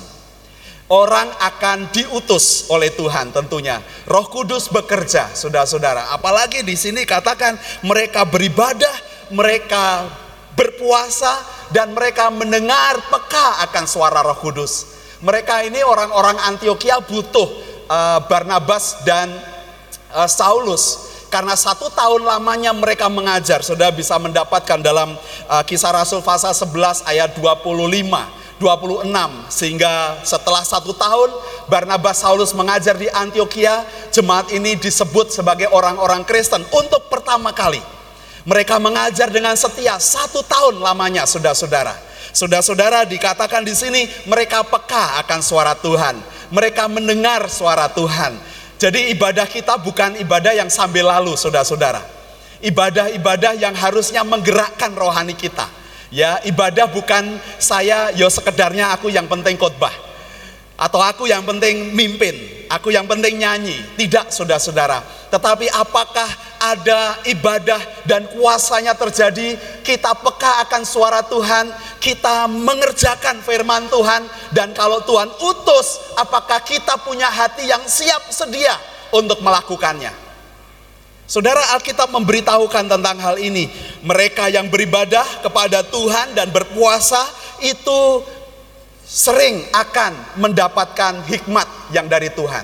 [0.92, 3.82] Orang akan diutus oleh Tuhan tentunya.
[4.06, 6.14] Roh Kudus bekerja, saudara-saudara.
[6.14, 8.92] Apalagi di sini katakan mereka beribadah,
[9.34, 10.06] mereka
[10.56, 11.40] berpuasa
[11.72, 15.00] dan mereka mendengar peka akan suara Roh Kudus.
[15.22, 17.48] Mereka ini orang-orang Antioquia butuh
[17.88, 19.30] uh, Barnabas dan
[20.12, 23.64] uh, Saulus karena satu tahun lamanya mereka mengajar.
[23.64, 25.16] Sudah bisa mendapatkan dalam
[25.48, 28.42] uh, kisah Rasul pasal 11 ayat 25.
[28.62, 29.10] 26
[29.50, 31.34] sehingga setelah satu tahun
[31.66, 33.82] Barnabas Saulus mengajar di Antioquia
[34.14, 37.82] jemaat ini disebut sebagai orang-orang Kristen untuk pertama kali
[38.48, 41.94] mereka mengajar dengan setia satu tahun lamanya saudara-saudara
[42.32, 46.18] saudara-saudara dikatakan di sini mereka peka akan suara Tuhan
[46.54, 52.02] mereka mendengar suara Tuhan jadi ibadah kita bukan ibadah yang sambil lalu, saudara-saudara.
[52.66, 55.70] Ibadah-ibadah yang harusnya menggerakkan rohani kita.
[56.10, 59.94] Ya, ibadah bukan saya yo sekedarnya aku yang penting khotbah.
[60.82, 62.34] Atau aku yang penting mimpin,
[62.66, 63.78] aku yang penting nyanyi.
[64.02, 65.30] Tidak, saudara-saudara.
[65.30, 66.26] Tetapi apakah
[66.58, 67.78] ada ibadah
[68.10, 71.70] dan kuasanya terjadi, kita peka akan suara Tuhan,
[72.02, 74.26] kita mengerjakan firman Tuhan,
[74.58, 78.74] dan kalau Tuhan utus, apakah kita punya hati yang siap sedia
[79.14, 80.34] untuk melakukannya?
[81.30, 83.72] Saudara Alkitab memberitahukan tentang hal ini.
[84.04, 87.24] Mereka yang beribadah kepada Tuhan dan berpuasa
[87.64, 88.26] itu
[89.12, 92.64] sering akan mendapatkan hikmat yang dari Tuhan.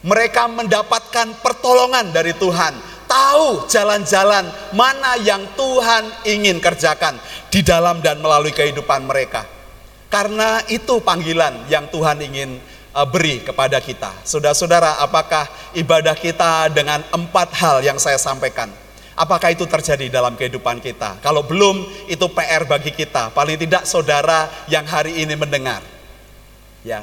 [0.00, 2.72] Mereka mendapatkan pertolongan dari Tuhan,
[3.04, 7.20] tahu jalan-jalan mana yang Tuhan ingin kerjakan
[7.52, 9.44] di dalam dan melalui kehidupan mereka.
[10.08, 12.56] Karena itu panggilan yang Tuhan ingin
[12.96, 14.24] uh, beri kepada kita.
[14.24, 15.44] Saudara-saudara, apakah
[15.76, 18.85] ibadah kita dengan empat hal yang saya sampaikan?
[19.16, 21.16] Apakah itu terjadi dalam kehidupan kita?
[21.24, 23.32] Kalau belum, itu PR bagi kita.
[23.32, 25.80] Paling tidak saudara yang hari ini mendengar.
[26.84, 27.00] Ya,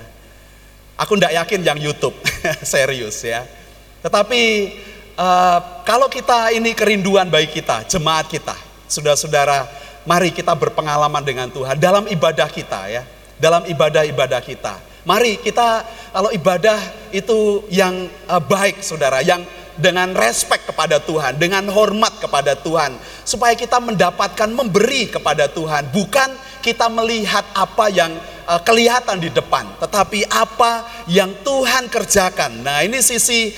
[0.94, 2.14] aku tidak yakin yang YouTube
[2.62, 3.44] serius ya.
[4.06, 4.42] Tetapi
[5.18, 8.54] uh, kalau kita ini kerinduan bagi kita, jemaat kita,
[8.86, 9.66] saudara-saudara,
[10.06, 13.04] mari kita berpengalaman dengan Tuhan dalam ibadah kita ya,
[13.42, 14.78] dalam ibadah-ibadah kita.
[15.04, 15.84] Mari kita
[16.14, 16.80] kalau ibadah
[17.12, 19.44] itu yang uh, baik, saudara, yang
[19.78, 22.94] dengan respect kepada Tuhan, dengan hormat kepada Tuhan,
[23.26, 26.30] supaya kita mendapatkan memberi kepada Tuhan, bukan
[26.62, 28.14] kita melihat apa yang
[28.46, 32.62] uh, kelihatan di depan, tetapi apa yang Tuhan kerjakan.
[32.62, 33.52] Nah, ini sisi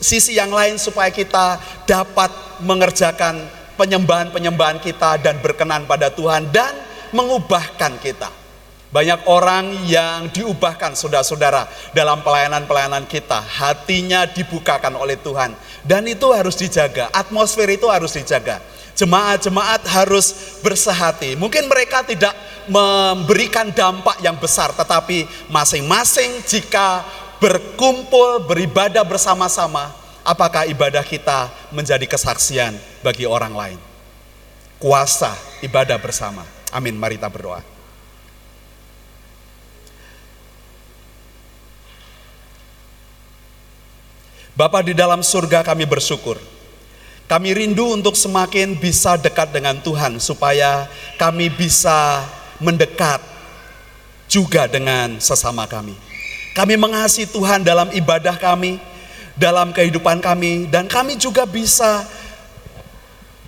[0.00, 2.32] sisi yang lain supaya kita dapat
[2.64, 3.44] mengerjakan
[3.76, 6.72] penyembahan-penyembahan kita dan berkenan pada Tuhan dan
[7.12, 8.39] mengubahkan kita.
[8.90, 13.38] Banyak orang yang diubahkan saudara-saudara dalam pelayanan-pelayanan kita.
[13.38, 15.54] Hatinya dibukakan oleh Tuhan.
[15.86, 18.58] Dan itu harus dijaga, atmosfer itu harus dijaga.
[18.98, 21.38] Jemaat-jemaat harus bersehati.
[21.38, 22.34] Mungkin mereka tidak
[22.66, 27.06] memberikan dampak yang besar, tetapi masing-masing jika
[27.38, 29.94] berkumpul, beribadah bersama-sama,
[30.26, 32.74] apakah ibadah kita menjadi kesaksian
[33.06, 33.78] bagi orang lain?
[34.82, 35.30] Kuasa
[35.62, 36.42] ibadah bersama.
[36.74, 37.79] Amin, mari kita berdoa.
[44.60, 46.36] Bapa di dalam surga kami bersyukur.
[47.24, 50.84] Kami rindu untuk semakin bisa dekat dengan Tuhan supaya
[51.16, 52.20] kami bisa
[52.60, 53.24] mendekat
[54.28, 55.96] juga dengan sesama kami.
[56.52, 58.76] Kami mengasihi Tuhan dalam ibadah kami,
[59.32, 62.04] dalam kehidupan kami, dan kami juga bisa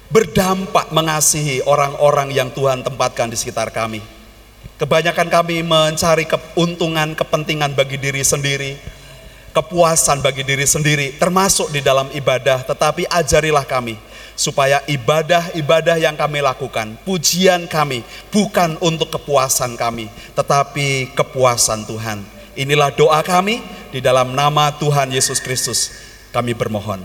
[0.09, 4.01] berdampak mengasihi orang-orang yang Tuhan tempatkan di sekitar kami.
[4.81, 9.02] Kebanyakan kami mencari keuntungan, kepentingan bagi diri sendiri,
[9.53, 12.65] kepuasan bagi diri sendiri, termasuk di dalam ibadah.
[12.67, 13.97] Tetapi ajarilah kami
[14.33, 22.25] supaya ibadah-ibadah yang kami lakukan, pujian kami bukan untuk kepuasan kami, tetapi kepuasan Tuhan.
[22.53, 25.93] Inilah doa kami di dalam nama Tuhan Yesus Kristus.
[26.33, 27.01] Kami bermohon.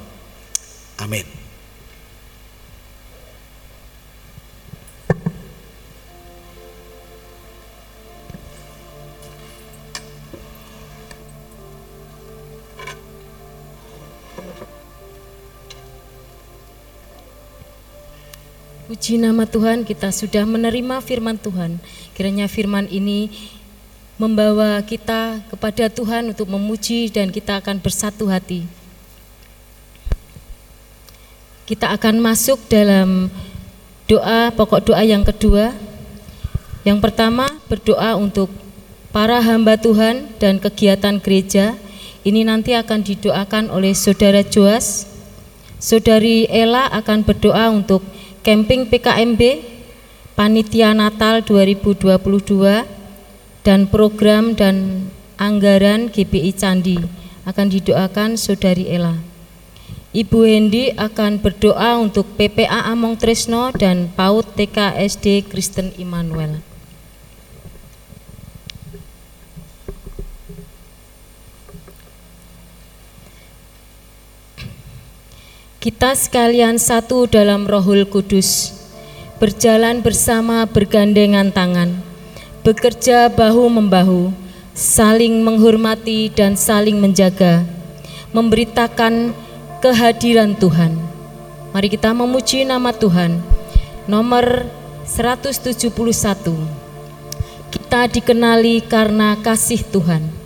[1.00, 1.47] Amin.
[19.08, 21.80] Puji nama Tuhan, kita sudah menerima firman Tuhan.
[22.12, 23.32] Kiranya firman ini
[24.20, 28.68] membawa kita kepada Tuhan untuk memuji dan kita akan bersatu hati.
[31.64, 33.32] Kita akan masuk dalam
[34.12, 35.72] doa, pokok doa yang kedua.
[36.84, 38.52] Yang pertama, berdoa untuk
[39.16, 41.80] para hamba Tuhan dan kegiatan gereja.
[42.28, 45.08] Ini nanti akan didoakan oleh Saudara Joas.
[45.80, 48.04] Saudari Ella akan berdoa untuk
[48.48, 49.60] camping PKMB,
[50.32, 52.88] panitia Natal 2022,
[53.68, 55.04] dan program dan
[55.36, 56.96] anggaran GBI Candi
[57.44, 59.20] akan didoakan Saudari Ella.
[60.16, 66.64] Ibu Hendi akan berdoa untuk PPA Among Tresno dan PAUD TK SD Kristen Immanuel.
[75.88, 78.76] Kita sekalian satu dalam Rohul Kudus,
[79.40, 82.04] berjalan bersama bergandengan tangan,
[82.60, 84.36] bekerja bahu-membahu,
[84.76, 87.64] saling menghormati dan saling menjaga,
[88.36, 89.32] memberitakan
[89.80, 90.92] kehadiran Tuhan.
[91.72, 93.40] Mari kita memuji nama Tuhan.
[94.12, 94.68] Nomor
[95.08, 95.88] 171.
[97.72, 100.37] Kita dikenali karena kasih Tuhan.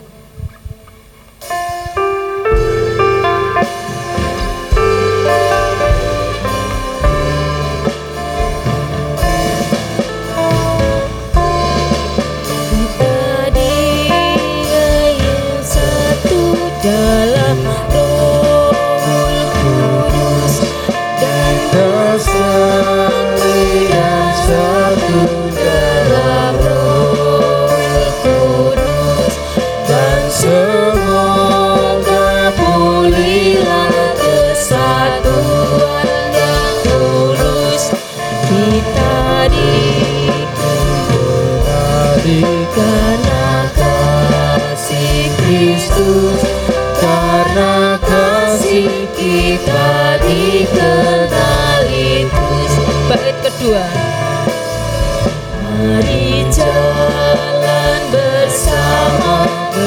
[16.82, 17.21] Kedua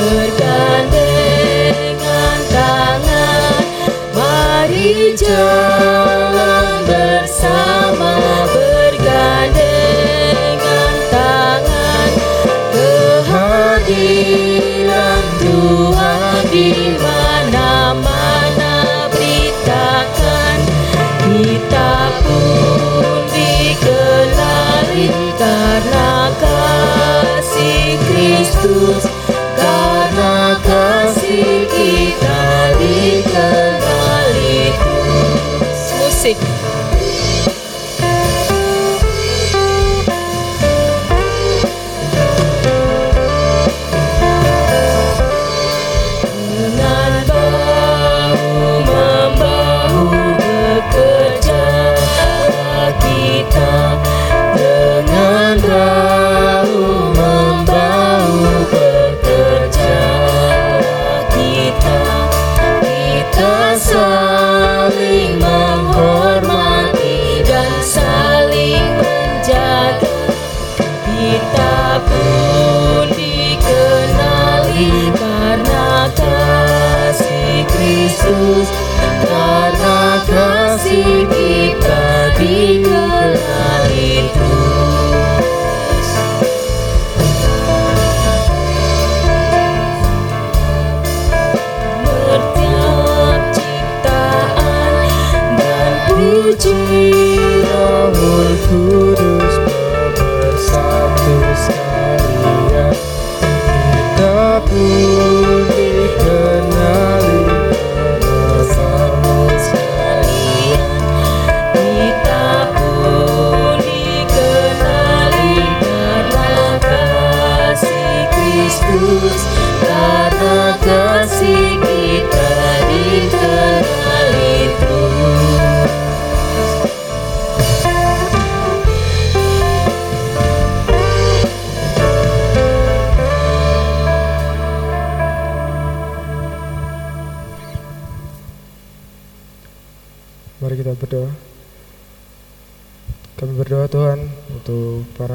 [0.05, 3.65] bergandengan tangan.
[4.13, 12.13] Mari jalan bersama bergandengan tangan.
[12.77, 14.05] Kehadiran
[15.41, 20.61] Tuhan di mana-mana beritakan.
[21.25, 25.09] Kita pun dikenali
[25.41, 29.09] karena kasih Kristus
[36.41, 36.94] musik
[78.25, 78.73] Kristus
[79.21, 83.04] karena kasih kita dikenali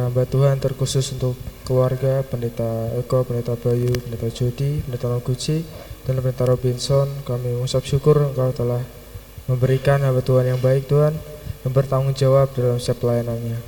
[0.10, 5.62] hamba Tuhan terkhusus untuk keluarga Pendeta Eko, Pendeta Bayu, Pendeta Jody, Pendeta Noguchi,
[6.10, 7.05] dan Pendeta Robinson.
[7.22, 8.82] Kami mengucap syukur Engkau telah
[9.45, 11.14] memberikan hamba Tuhan yang baik Tuhan
[11.62, 13.62] yang bertanggung jawab dalam setiap pelayanannya.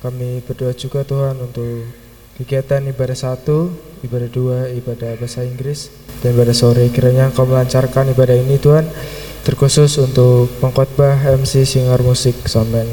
[0.00, 1.84] Kami berdoa juga Tuhan untuk
[2.40, 3.68] kegiatan ibadah satu,
[4.00, 5.92] ibadah dua, ibadah bahasa Inggris,
[6.24, 6.88] dan ibadah sore.
[6.88, 8.88] Kiranya Engkau melancarkan ibadah ini Tuhan,
[9.44, 12.88] terkhusus untuk pengkhotbah MC Singar Musik Samen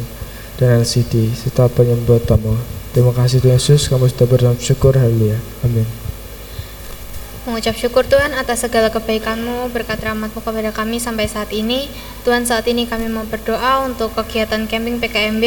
[0.60, 2.81] dan LCD serta penyembah tamu.
[2.92, 5.40] Terima kasih Tuhan Yesus, kami sudah bersyukur, haleluya.
[5.64, 5.88] Amin.
[7.48, 11.88] Mengucap syukur Tuhan atas segala kebaikan-Mu, berkat rahmat-Mu kepada kami sampai saat ini.
[12.28, 15.44] Tuhan saat ini kami mau berdoa untuk kegiatan camping PKMB.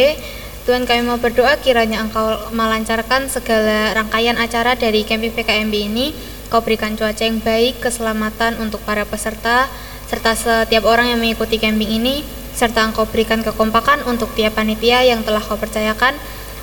[0.64, 6.16] Tuhan kami mau berdoa kiranya Engkau melancarkan segala rangkaian acara dari camping PKMB ini.
[6.48, 9.68] Kau berikan cuaca yang baik, keselamatan untuk para peserta,
[10.08, 12.24] serta setiap orang yang mengikuti camping ini
[12.54, 16.14] serta Engkau berikan kekompakan untuk tiap panitia yang telah Kau percayakan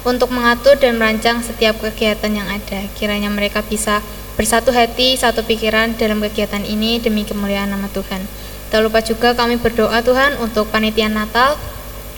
[0.02, 2.86] untuk mengatur dan merancang setiap kegiatan yang ada.
[2.98, 4.02] Kiranya mereka bisa
[4.40, 8.24] bersatu hati, satu pikiran dalam kegiatan ini demi kemuliaan nama Tuhan.
[8.72, 11.60] Tak lupa juga kami berdoa Tuhan untuk panitia Natal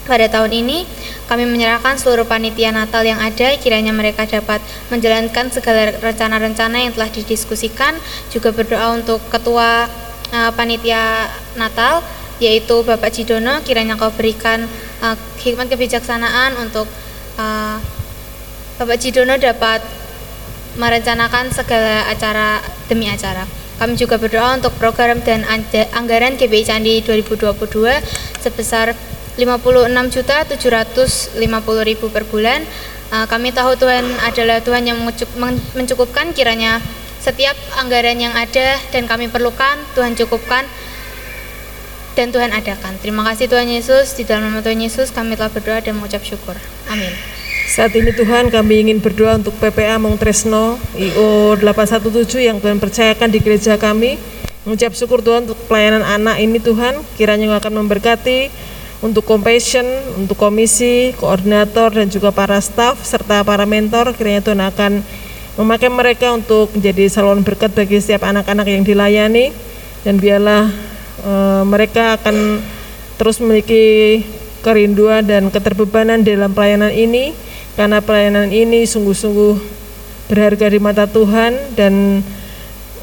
[0.04, 0.84] pada tahun ini
[1.32, 4.60] kami menyerahkan seluruh panitia Natal yang ada kiranya mereka dapat
[4.92, 7.96] menjalankan segala rencana-rencana yang telah didiskusikan
[8.28, 9.88] juga berdoa untuk ketua
[10.36, 12.04] uh, panitia Natal
[12.44, 14.68] yaitu Bapak Cidono kiranya kau berikan
[15.00, 16.86] uh, hikmat kebijaksanaan untuk
[17.38, 17.78] uh,
[18.78, 19.82] Bapak Cidono dapat
[20.78, 23.46] merencanakan segala acara demi acara.
[23.78, 25.46] Kami juga berdoa untuk program dan
[25.94, 27.54] anggaran GBI Candi 2022
[28.42, 28.96] sebesar
[29.38, 32.66] 56.750.000 per bulan.
[33.14, 34.98] Uh, kami tahu Tuhan adalah Tuhan yang
[35.78, 36.82] mencukupkan kiranya
[37.24, 40.66] setiap anggaran yang ada dan kami perlukan Tuhan cukupkan
[42.14, 42.98] dan Tuhan adakan.
[43.02, 46.54] Terima kasih Tuhan Yesus, di dalam nama Tuhan Yesus kami telah berdoa dan mengucap syukur.
[46.90, 47.10] Amin.
[47.74, 53.42] Saat ini Tuhan kami ingin berdoa untuk PPA Mongtresno IO 817 yang Tuhan percayakan di
[53.42, 54.22] gereja kami.
[54.64, 58.48] Mengucap syukur Tuhan untuk pelayanan anak ini Tuhan, kiranya Engkau akan memberkati
[59.04, 59.84] untuk compassion,
[60.16, 64.92] untuk komisi, koordinator dan juga para staff serta para mentor, kiranya Tuhan akan
[65.60, 69.52] memakai mereka untuk menjadi saluran berkat bagi setiap anak-anak yang dilayani
[70.08, 70.93] dan biarlah
[71.24, 72.60] e, mereka akan
[73.16, 74.22] terus memiliki
[74.60, 77.32] kerinduan dan keterbebanan dalam pelayanan ini
[77.80, 79.56] karena pelayanan ini sungguh-sungguh
[80.28, 82.24] berharga di mata Tuhan dan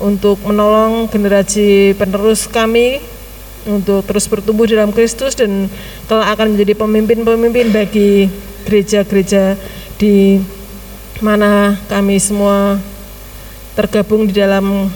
[0.00, 3.00] untuk menolong generasi penerus kami
[3.68, 5.68] untuk terus bertumbuh dalam Kristus dan
[6.08, 8.32] kelak akan menjadi pemimpin-pemimpin bagi
[8.64, 9.60] gereja-gereja
[10.00, 10.40] di
[11.20, 12.80] mana kami semua
[13.76, 14.88] tergabung di dalam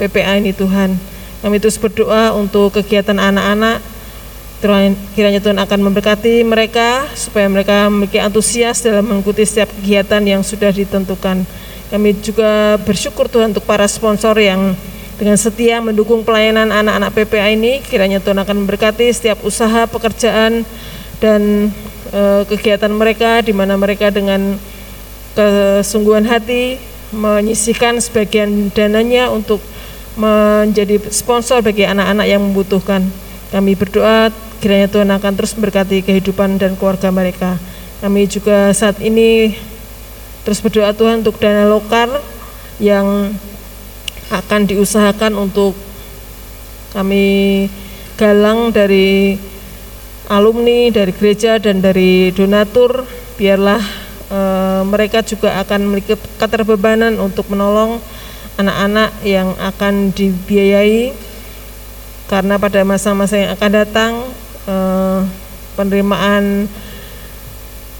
[0.00, 1.15] PPA ini Tuhan.
[1.44, 3.84] Kami terus berdoa untuk kegiatan anak-anak
[5.14, 10.72] kiranya Tuhan akan memberkati mereka supaya mereka memiliki antusias dalam mengikuti setiap kegiatan yang sudah
[10.72, 11.44] ditentukan.
[11.92, 14.74] Kami juga bersyukur Tuhan untuk para sponsor yang
[15.20, 17.78] dengan setia mendukung pelayanan anak-anak PPA ini.
[17.84, 20.66] Kiranya Tuhan akan memberkati setiap usaha, pekerjaan
[21.22, 21.70] dan
[22.10, 24.58] e, kegiatan mereka di mana mereka dengan
[25.36, 26.80] kesungguhan hati
[27.14, 29.62] menyisihkan sebagian dananya untuk
[30.16, 33.04] menjadi sponsor bagi anak-anak yang membutuhkan.
[33.52, 37.60] Kami berdoa kiranya Tuhan akan terus memberkati kehidupan dan keluarga mereka.
[38.00, 39.56] Kami juga saat ini
[40.42, 42.20] terus berdoa Tuhan untuk dana lokal
[42.80, 43.32] yang
[44.32, 45.76] akan diusahakan untuk
[46.90, 47.66] kami
[48.18, 49.36] galang dari
[50.26, 53.06] alumni, dari gereja dan dari donatur
[53.36, 53.78] biarlah
[54.32, 54.40] e,
[54.88, 58.02] mereka juga akan memiliki keterbebanan untuk menolong
[58.56, 61.12] anak-anak yang akan dibiayai
[62.26, 64.12] karena pada masa-masa yang akan datang
[64.66, 65.20] eh,
[65.76, 66.66] penerimaan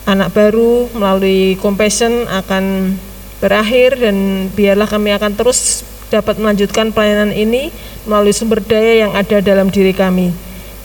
[0.06, 2.96] anak baru melalui compassion akan
[3.42, 7.74] berakhir dan biarlah kami akan terus dapat melanjutkan pelayanan ini
[8.06, 10.30] melalui sumber daya yang ada dalam diri kami.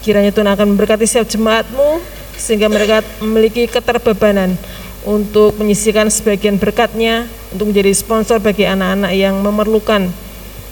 [0.01, 2.01] Kiranya Tuhan akan memberkati setiap jemaatmu
[2.34, 4.57] sehingga mereka memiliki keterbebanan
[5.02, 10.14] untuk menyisihkan sebagian berkatnya untuk menjadi sponsor bagi anak-anak yang memerlukan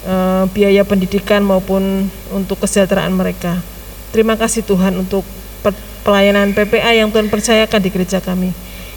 [0.05, 3.57] uh, biaya pendidikan maupun untuk kesejahteraan mereka.
[4.13, 5.25] Terima kasih Tuhan untuk
[6.05, 8.53] pelayanan PPA yang Tuhan percayakan di gereja kami.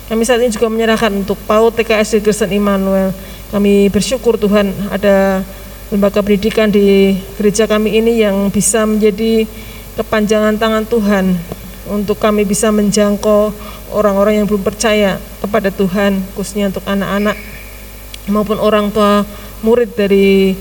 [0.09, 3.16] Kami saat ini juga menyerahkan untuk PAUD di Kristen Immanuel.
[3.49, 5.45] Kami bersyukur Tuhan ada
[5.93, 9.45] lembaga pendidikan di gereja kami ini yang bisa menjadi
[10.01, 11.37] kepanjangan tangan Tuhan
[11.91, 13.51] untuk kami bisa menjangkau
[13.91, 17.35] orang-orang yang belum percaya kepada Tuhan khususnya untuk anak-anak
[18.30, 19.26] maupun orang tua
[19.66, 20.55] murid dari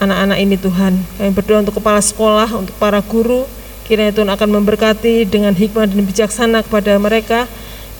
[0.00, 0.92] anak-anak ini Tuhan.
[1.20, 3.44] Kami berdoa untuk kepala sekolah, untuk para guru,
[3.84, 7.44] kiranya Tuhan akan memberkati dengan hikmah dan bijaksana kepada mereka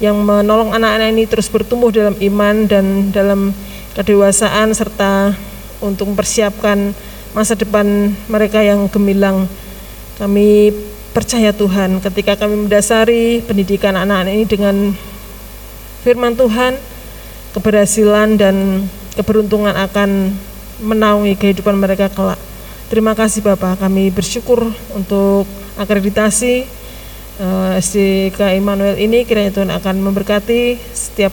[0.00, 3.52] yang menolong anak-anak ini terus bertumbuh dalam iman dan dalam
[3.92, 5.36] kedewasaan serta
[5.84, 6.96] untuk mempersiapkan
[7.36, 9.44] masa depan mereka yang gemilang.
[10.16, 10.72] Kami
[11.10, 14.76] percaya Tuhan ketika kami mendasari pendidikan anak-anak ini dengan
[16.06, 16.78] firman Tuhan,
[17.52, 18.86] keberhasilan dan
[19.18, 20.34] keberuntungan akan
[20.80, 22.38] menaungi kehidupan mereka kelak.
[22.90, 25.46] Terima kasih Bapak, kami bersyukur untuk
[25.78, 26.66] akreditasi
[27.38, 31.30] eh, SDK Immanuel ini kiranya Tuhan akan memberkati setiap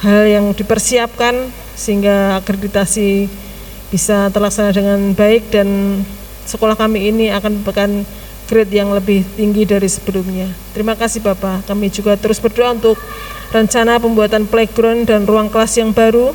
[0.00, 3.28] hal yang dipersiapkan sehingga akreditasi
[3.92, 6.00] bisa terlaksana dengan baik dan
[6.44, 7.90] sekolah kami ini akan memberikan
[8.44, 10.48] grade yang lebih tinggi dari sebelumnya.
[10.76, 11.64] Terima kasih Bapak.
[11.68, 12.96] Kami juga terus berdoa untuk
[13.54, 16.34] rencana pembuatan playground dan ruang kelas yang baru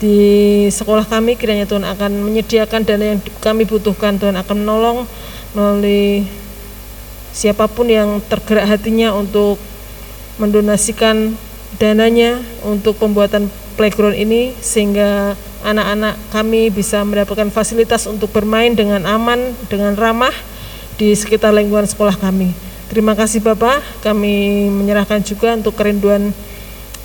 [0.00, 5.04] di sekolah kami kiranya Tuhan akan menyediakan dana yang kami butuhkan Tuhan akan menolong
[5.52, 6.24] melalui
[7.36, 9.60] siapa pun yang tergerak hatinya untuk
[10.40, 11.36] mendonasikan
[11.76, 19.52] dananya untuk pembuatan playground ini sehingga anak-anak kami bisa mendapatkan fasilitas untuk bermain dengan aman,
[19.68, 20.32] dengan ramah
[21.00, 22.52] di sekitar lingkungan sekolah kami.
[22.92, 26.36] Terima kasih Bapak, kami menyerahkan juga untuk kerinduan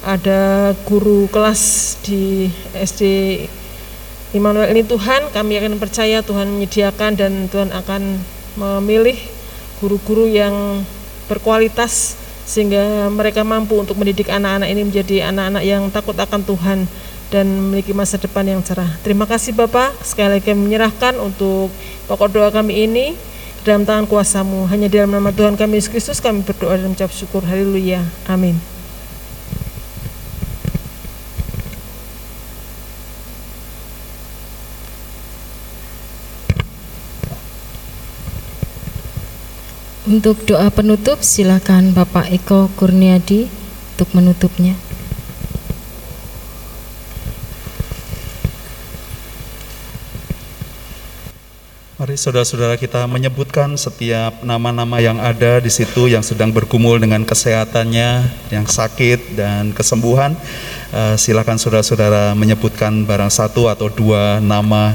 [0.03, 3.01] ada guru kelas di SD
[4.35, 8.19] Immanuel ini Tuhan, kami akan percaya Tuhan menyediakan dan Tuhan akan
[8.59, 9.15] memilih
[9.79, 10.83] guru-guru yang
[11.31, 16.83] berkualitas sehingga mereka mampu untuk mendidik anak-anak ini menjadi anak-anak yang takut akan Tuhan
[17.31, 18.91] dan memiliki masa depan yang cerah.
[19.07, 21.71] Terima kasih Bapak, sekali lagi menyerahkan untuk
[22.11, 23.34] pokok doa kami ini
[23.65, 24.69] dalam tangan kuasamu.
[24.69, 27.41] Hanya dalam nama Tuhan kami Yesus Kristus kami berdoa dan mengucap syukur.
[27.41, 28.05] Haleluya.
[28.29, 28.61] Amin.
[40.05, 43.49] Untuk doa penutup silakan Bapak Eko Kurniadi
[43.97, 44.84] untuk menutupnya.
[52.05, 58.29] Mari saudara-saudara kita menyebutkan setiap nama-nama yang ada di situ yang sedang bergumul dengan kesehatannya,
[58.53, 60.37] yang sakit dan kesembuhan.
[60.93, 64.93] Uh, silakan saudara-saudara menyebutkan barang satu atau dua nama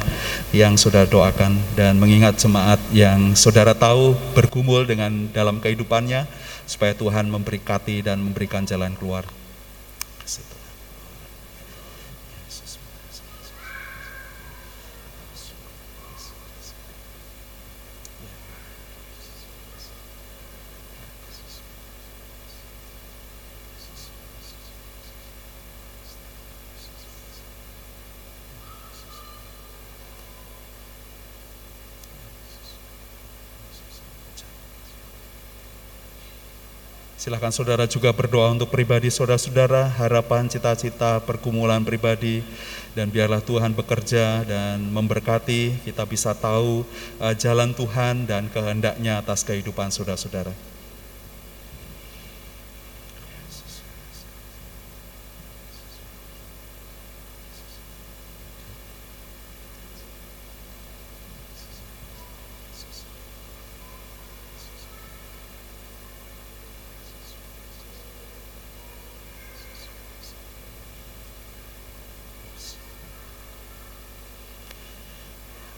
[0.54, 6.30] yang saudara doakan dan mengingat jemaat yang saudara tahu bergumul dengan dalam kehidupannya
[6.62, 9.26] supaya Tuhan memberkati dan memberikan jalan keluar.
[37.31, 42.43] Silahkan saudara juga berdoa untuk pribadi saudara-saudara, harapan, cita-cita, pergumulan pribadi,
[42.99, 46.83] dan biarlah Tuhan bekerja dan memberkati, kita bisa tahu
[47.22, 50.70] uh, jalan Tuhan dan kehendaknya atas kehidupan saudara-saudara.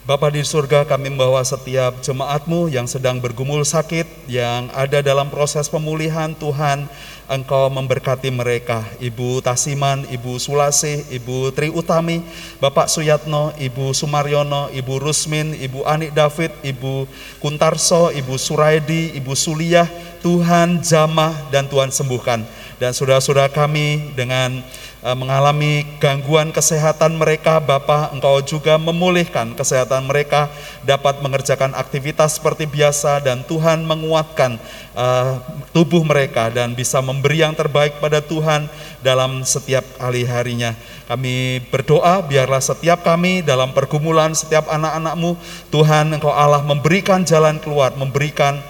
[0.03, 5.71] Bapa di surga kami membawa setiap jemaatmu yang sedang bergumul sakit, yang ada dalam proses
[5.71, 6.91] pemulihan Tuhan,
[7.31, 8.83] Engkau memberkati mereka.
[8.99, 12.19] Ibu Tasiman, Ibu Sulase, Ibu Tri Utami,
[12.59, 17.07] Bapak Suyatno, Ibu Sumaryono, Ibu Rusmin, Ibu Anik David, Ibu
[17.39, 19.87] Kuntarso, Ibu Suraidi, Ibu Suliah,
[20.19, 22.43] Tuhan jamah dan Tuhan sembuhkan.
[22.75, 24.59] Dan saudara-saudara kami dengan
[25.11, 30.47] mengalami gangguan kesehatan mereka, Bapak Engkau juga memulihkan kesehatan mereka,
[30.87, 34.55] dapat mengerjakan aktivitas seperti biasa dan Tuhan menguatkan
[34.95, 35.43] uh,
[35.75, 38.71] tubuh mereka dan bisa memberi yang terbaik pada Tuhan
[39.03, 40.71] dalam setiap kali harinya.
[41.11, 45.35] Kami berdoa biarlah setiap kami dalam pergumulan setiap anak-anakmu,
[45.67, 48.63] Tuhan Engkau Allah memberikan jalan keluar, memberikan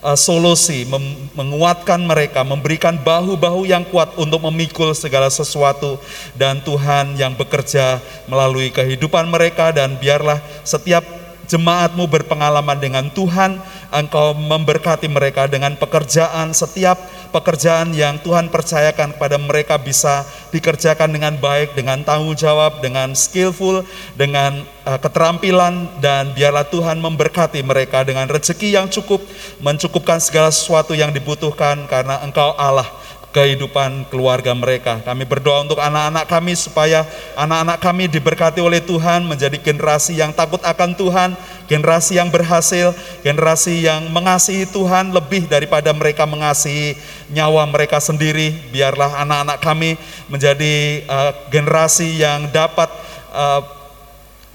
[0.00, 0.88] uh, solusi,
[1.36, 6.00] menguatkan mereka, memberikan bahu-bahu yang kuat untuk memikul segala sesuatu
[6.36, 11.19] dan Tuhan yang bekerja melalui kehidupan mereka dan biarlah setiap
[11.50, 13.58] jemaatmu berpengalaman dengan Tuhan,
[13.90, 16.94] Engkau memberkati mereka dengan pekerjaan, setiap
[17.34, 20.22] pekerjaan yang Tuhan percayakan kepada mereka bisa
[20.54, 23.82] dikerjakan dengan baik, dengan tanggung jawab, dengan skillful,
[24.14, 29.18] dengan uh, keterampilan, dan biarlah Tuhan memberkati mereka dengan rezeki yang cukup,
[29.58, 32.99] mencukupkan segala sesuatu yang dibutuhkan karena Engkau Allah
[33.30, 34.98] kehidupan keluarga mereka.
[35.06, 37.06] Kami berdoa untuk anak-anak kami supaya
[37.38, 41.38] anak-anak kami diberkati oleh Tuhan menjadi generasi yang takut akan Tuhan,
[41.70, 42.90] generasi yang berhasil,
[43.22, 46.98] generasi yang mengasihi Tuhan lebih daripada mereka mengasihi
[47.30, 48.58] nyawa mereka sendiri.
[48.74, 49.94] Biarlah anak-anak kami
[50.26, 52.90] menjadi uh, generasi yang dapat
[53.30, 53.79] uh,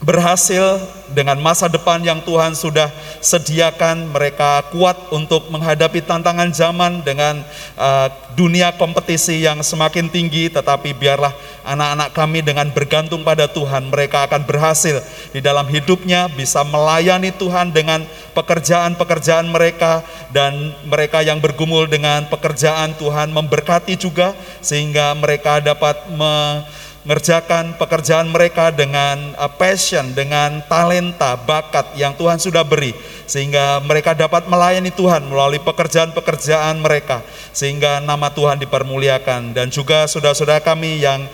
[0.03, 0.83] berhasil
[1.15, 2.91] dengan masa depan yang Tuhan sudah
[3.23, 7.39] sediakan mereka kuat untuk menghadapi tantangan zaman dengan
[7.79, 10.51] uh, dunia kompetisi yang semakin tinggi.
[10.51, 11.31] Tetapi biarlah
[11.63, 14.99] anak-anak kami dengan bergantung pada Tuhan mereka akan berhasil
[15.31, 18.03] di dalam hidupnya bisa melayani Tuhan dengan
[18.35, 20.03] pekerjaan-pekerjaan mereka.
[20.35, 26.65] Dan mereka yang bergumul dengan pekerjaan Tuhan memberkati juga sehingga mereka dapat me
[27.05, 32.97] mengerjakan pekerjaan mereka dengan uh, passion, dengan talenta, bakat yang Tuhan sudah beri
[33.29, 37.21] sehingga mereka dapat melayani Tuhan melalui pekerjaan-pekerjaan mereka
[37.53, 39.53] sehingga nama Tuhan dipermuliakan.
[39.53, 41.29] Dan juga saudara-saudara kami yang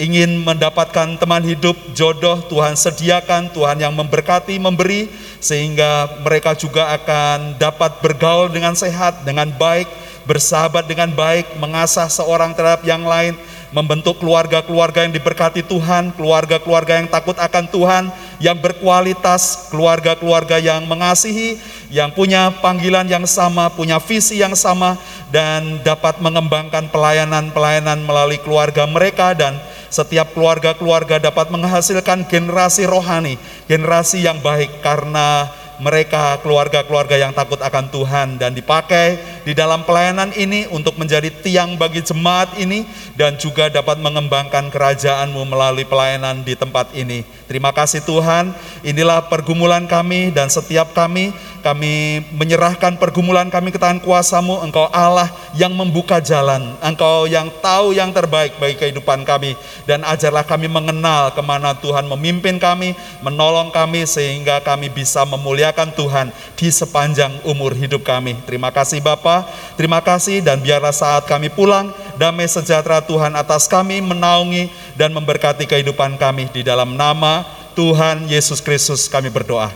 [0.00, 5.06] ingin mendapatkan teman hidup jodoh Tuhan sediakan Tuhan yang memberkati memberi
[5.38, 9.86] sehingga mereka juga akan dapat bergaul dengan sehat dengan baik
[10.24, 13.38] bersahabat dengan baik mengasah seorang terhadap yang lain
[13.74, 18.06] membentuk keluarga-keluarga yang diberkati Tuhan, keluarga-keluarga yang takut akan Tuhan,
[18.38, 21.58] yang berkualitas, keluarga-keluarga yang mengasihi,
[21.90, 24.94] yang punya panggilan yang sama, punya visi yang sama,
[25.34, 29.34] dan dapat mengembangkan pelayanan-pelayanan melalui keluarga mereka.
[29.34, 29.58] Dan
[29.90, 35.50] setiap keluarga-keluarga dapat menghasilkan generasi rohani, generasi yang baik karena
[35.82, 41.74] mereka keluarga-keluarga yang takut akan Tuhan dan dipakai di dalam pelayanan ini untuk menjadi tiang
[41.74, 42.86] bagi jemaat ini
[43.18, 47.26] dan juga dapat mengembangkan kerajaanmu melalui pelayanan di tempat ini.
[47.54, 48.50] Terima kasih Tuhan,
[48.82, 51.30] inilah pergumulan kami dan setiap kami
[51.64, 57.96] kami menyerahkan pergumulan kami ke tangan kuasamu, Engkau Allah yang membuka jalan, Engkau yang tahu
[57.96, 59.56] yang terbaik bagi kehidupan kami.
[59.88, 62.92] Dan ajarlah kami mengenal ke mana Tuhan memimpin kami,
[63.24, 68.36] menolong kami sehingga kami bisa memuliakan Tuhan di sepanjang umur hidup kami.
[68.44, 69.48] Terima kasih Bapa,
[69.80, 71.88] terima kasih dan biarlah saat kami pulang,
[72.20, 74.68] damai sejahtera Tuhan atas kami menaungi
[75.00, 76.52] dan memberkati kehidupan kami.
[76.52, 77.43] Di dalam nama
[77.74, 79.74] Tuhan Yesus Kristus kami berdoa.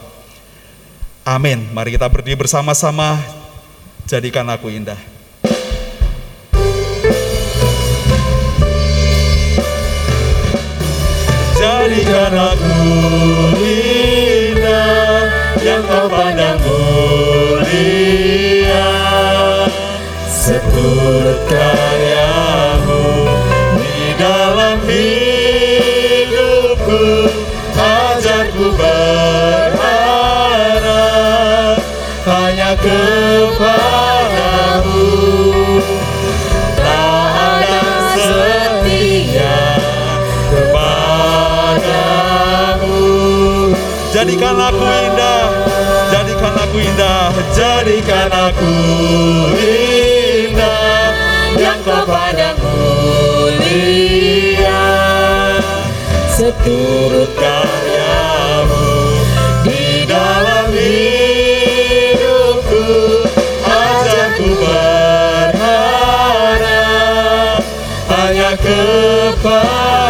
[1.26, 1.66] Amin.
[1.74, 3.20] Mari kita berdiri bersama-sama.
[4.09, 4.96] Jadikan aku indah.
[11.59, 12.78] Jadikan aku
[13.61, 15.28] indah
[15.61, 17.99] yang kau pandang mulia
[20.30, 22.17] seturut karyamu
[44.18, 45.46] Jadikan aku indah.
[46.10, 47.30] Jadikan aku indah.
[47.54, 48.74] Jadikan aku
[49.62, 51.14] indah.
[51.54, 52.66] Yang kepadamu
[53.62, 54.82] mulia.
[56.34, 58.90] Seturut karyamu
[59.62, 62.58] Di dalam hidup
[68.58, 70.07] kepadamu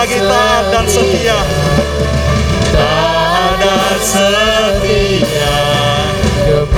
[0.00, 1.36] Lagi taat dan setia?
[2.72, 5.60] Taat dan setia
[6.48, 6.72] kepadamu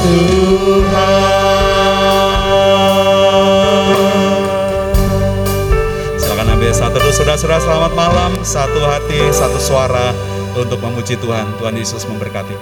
[0.00, 1.20] Tuhan.
[6.16, 8.32] Silakan ambil satu saudara-saudara selamat malam.
[8.40, 10.16] Satu hati, satu suara
[10.56, 11.44] untuk memuji Tuhan.
[11.60, 12.56] Tuhan Yesus memberkati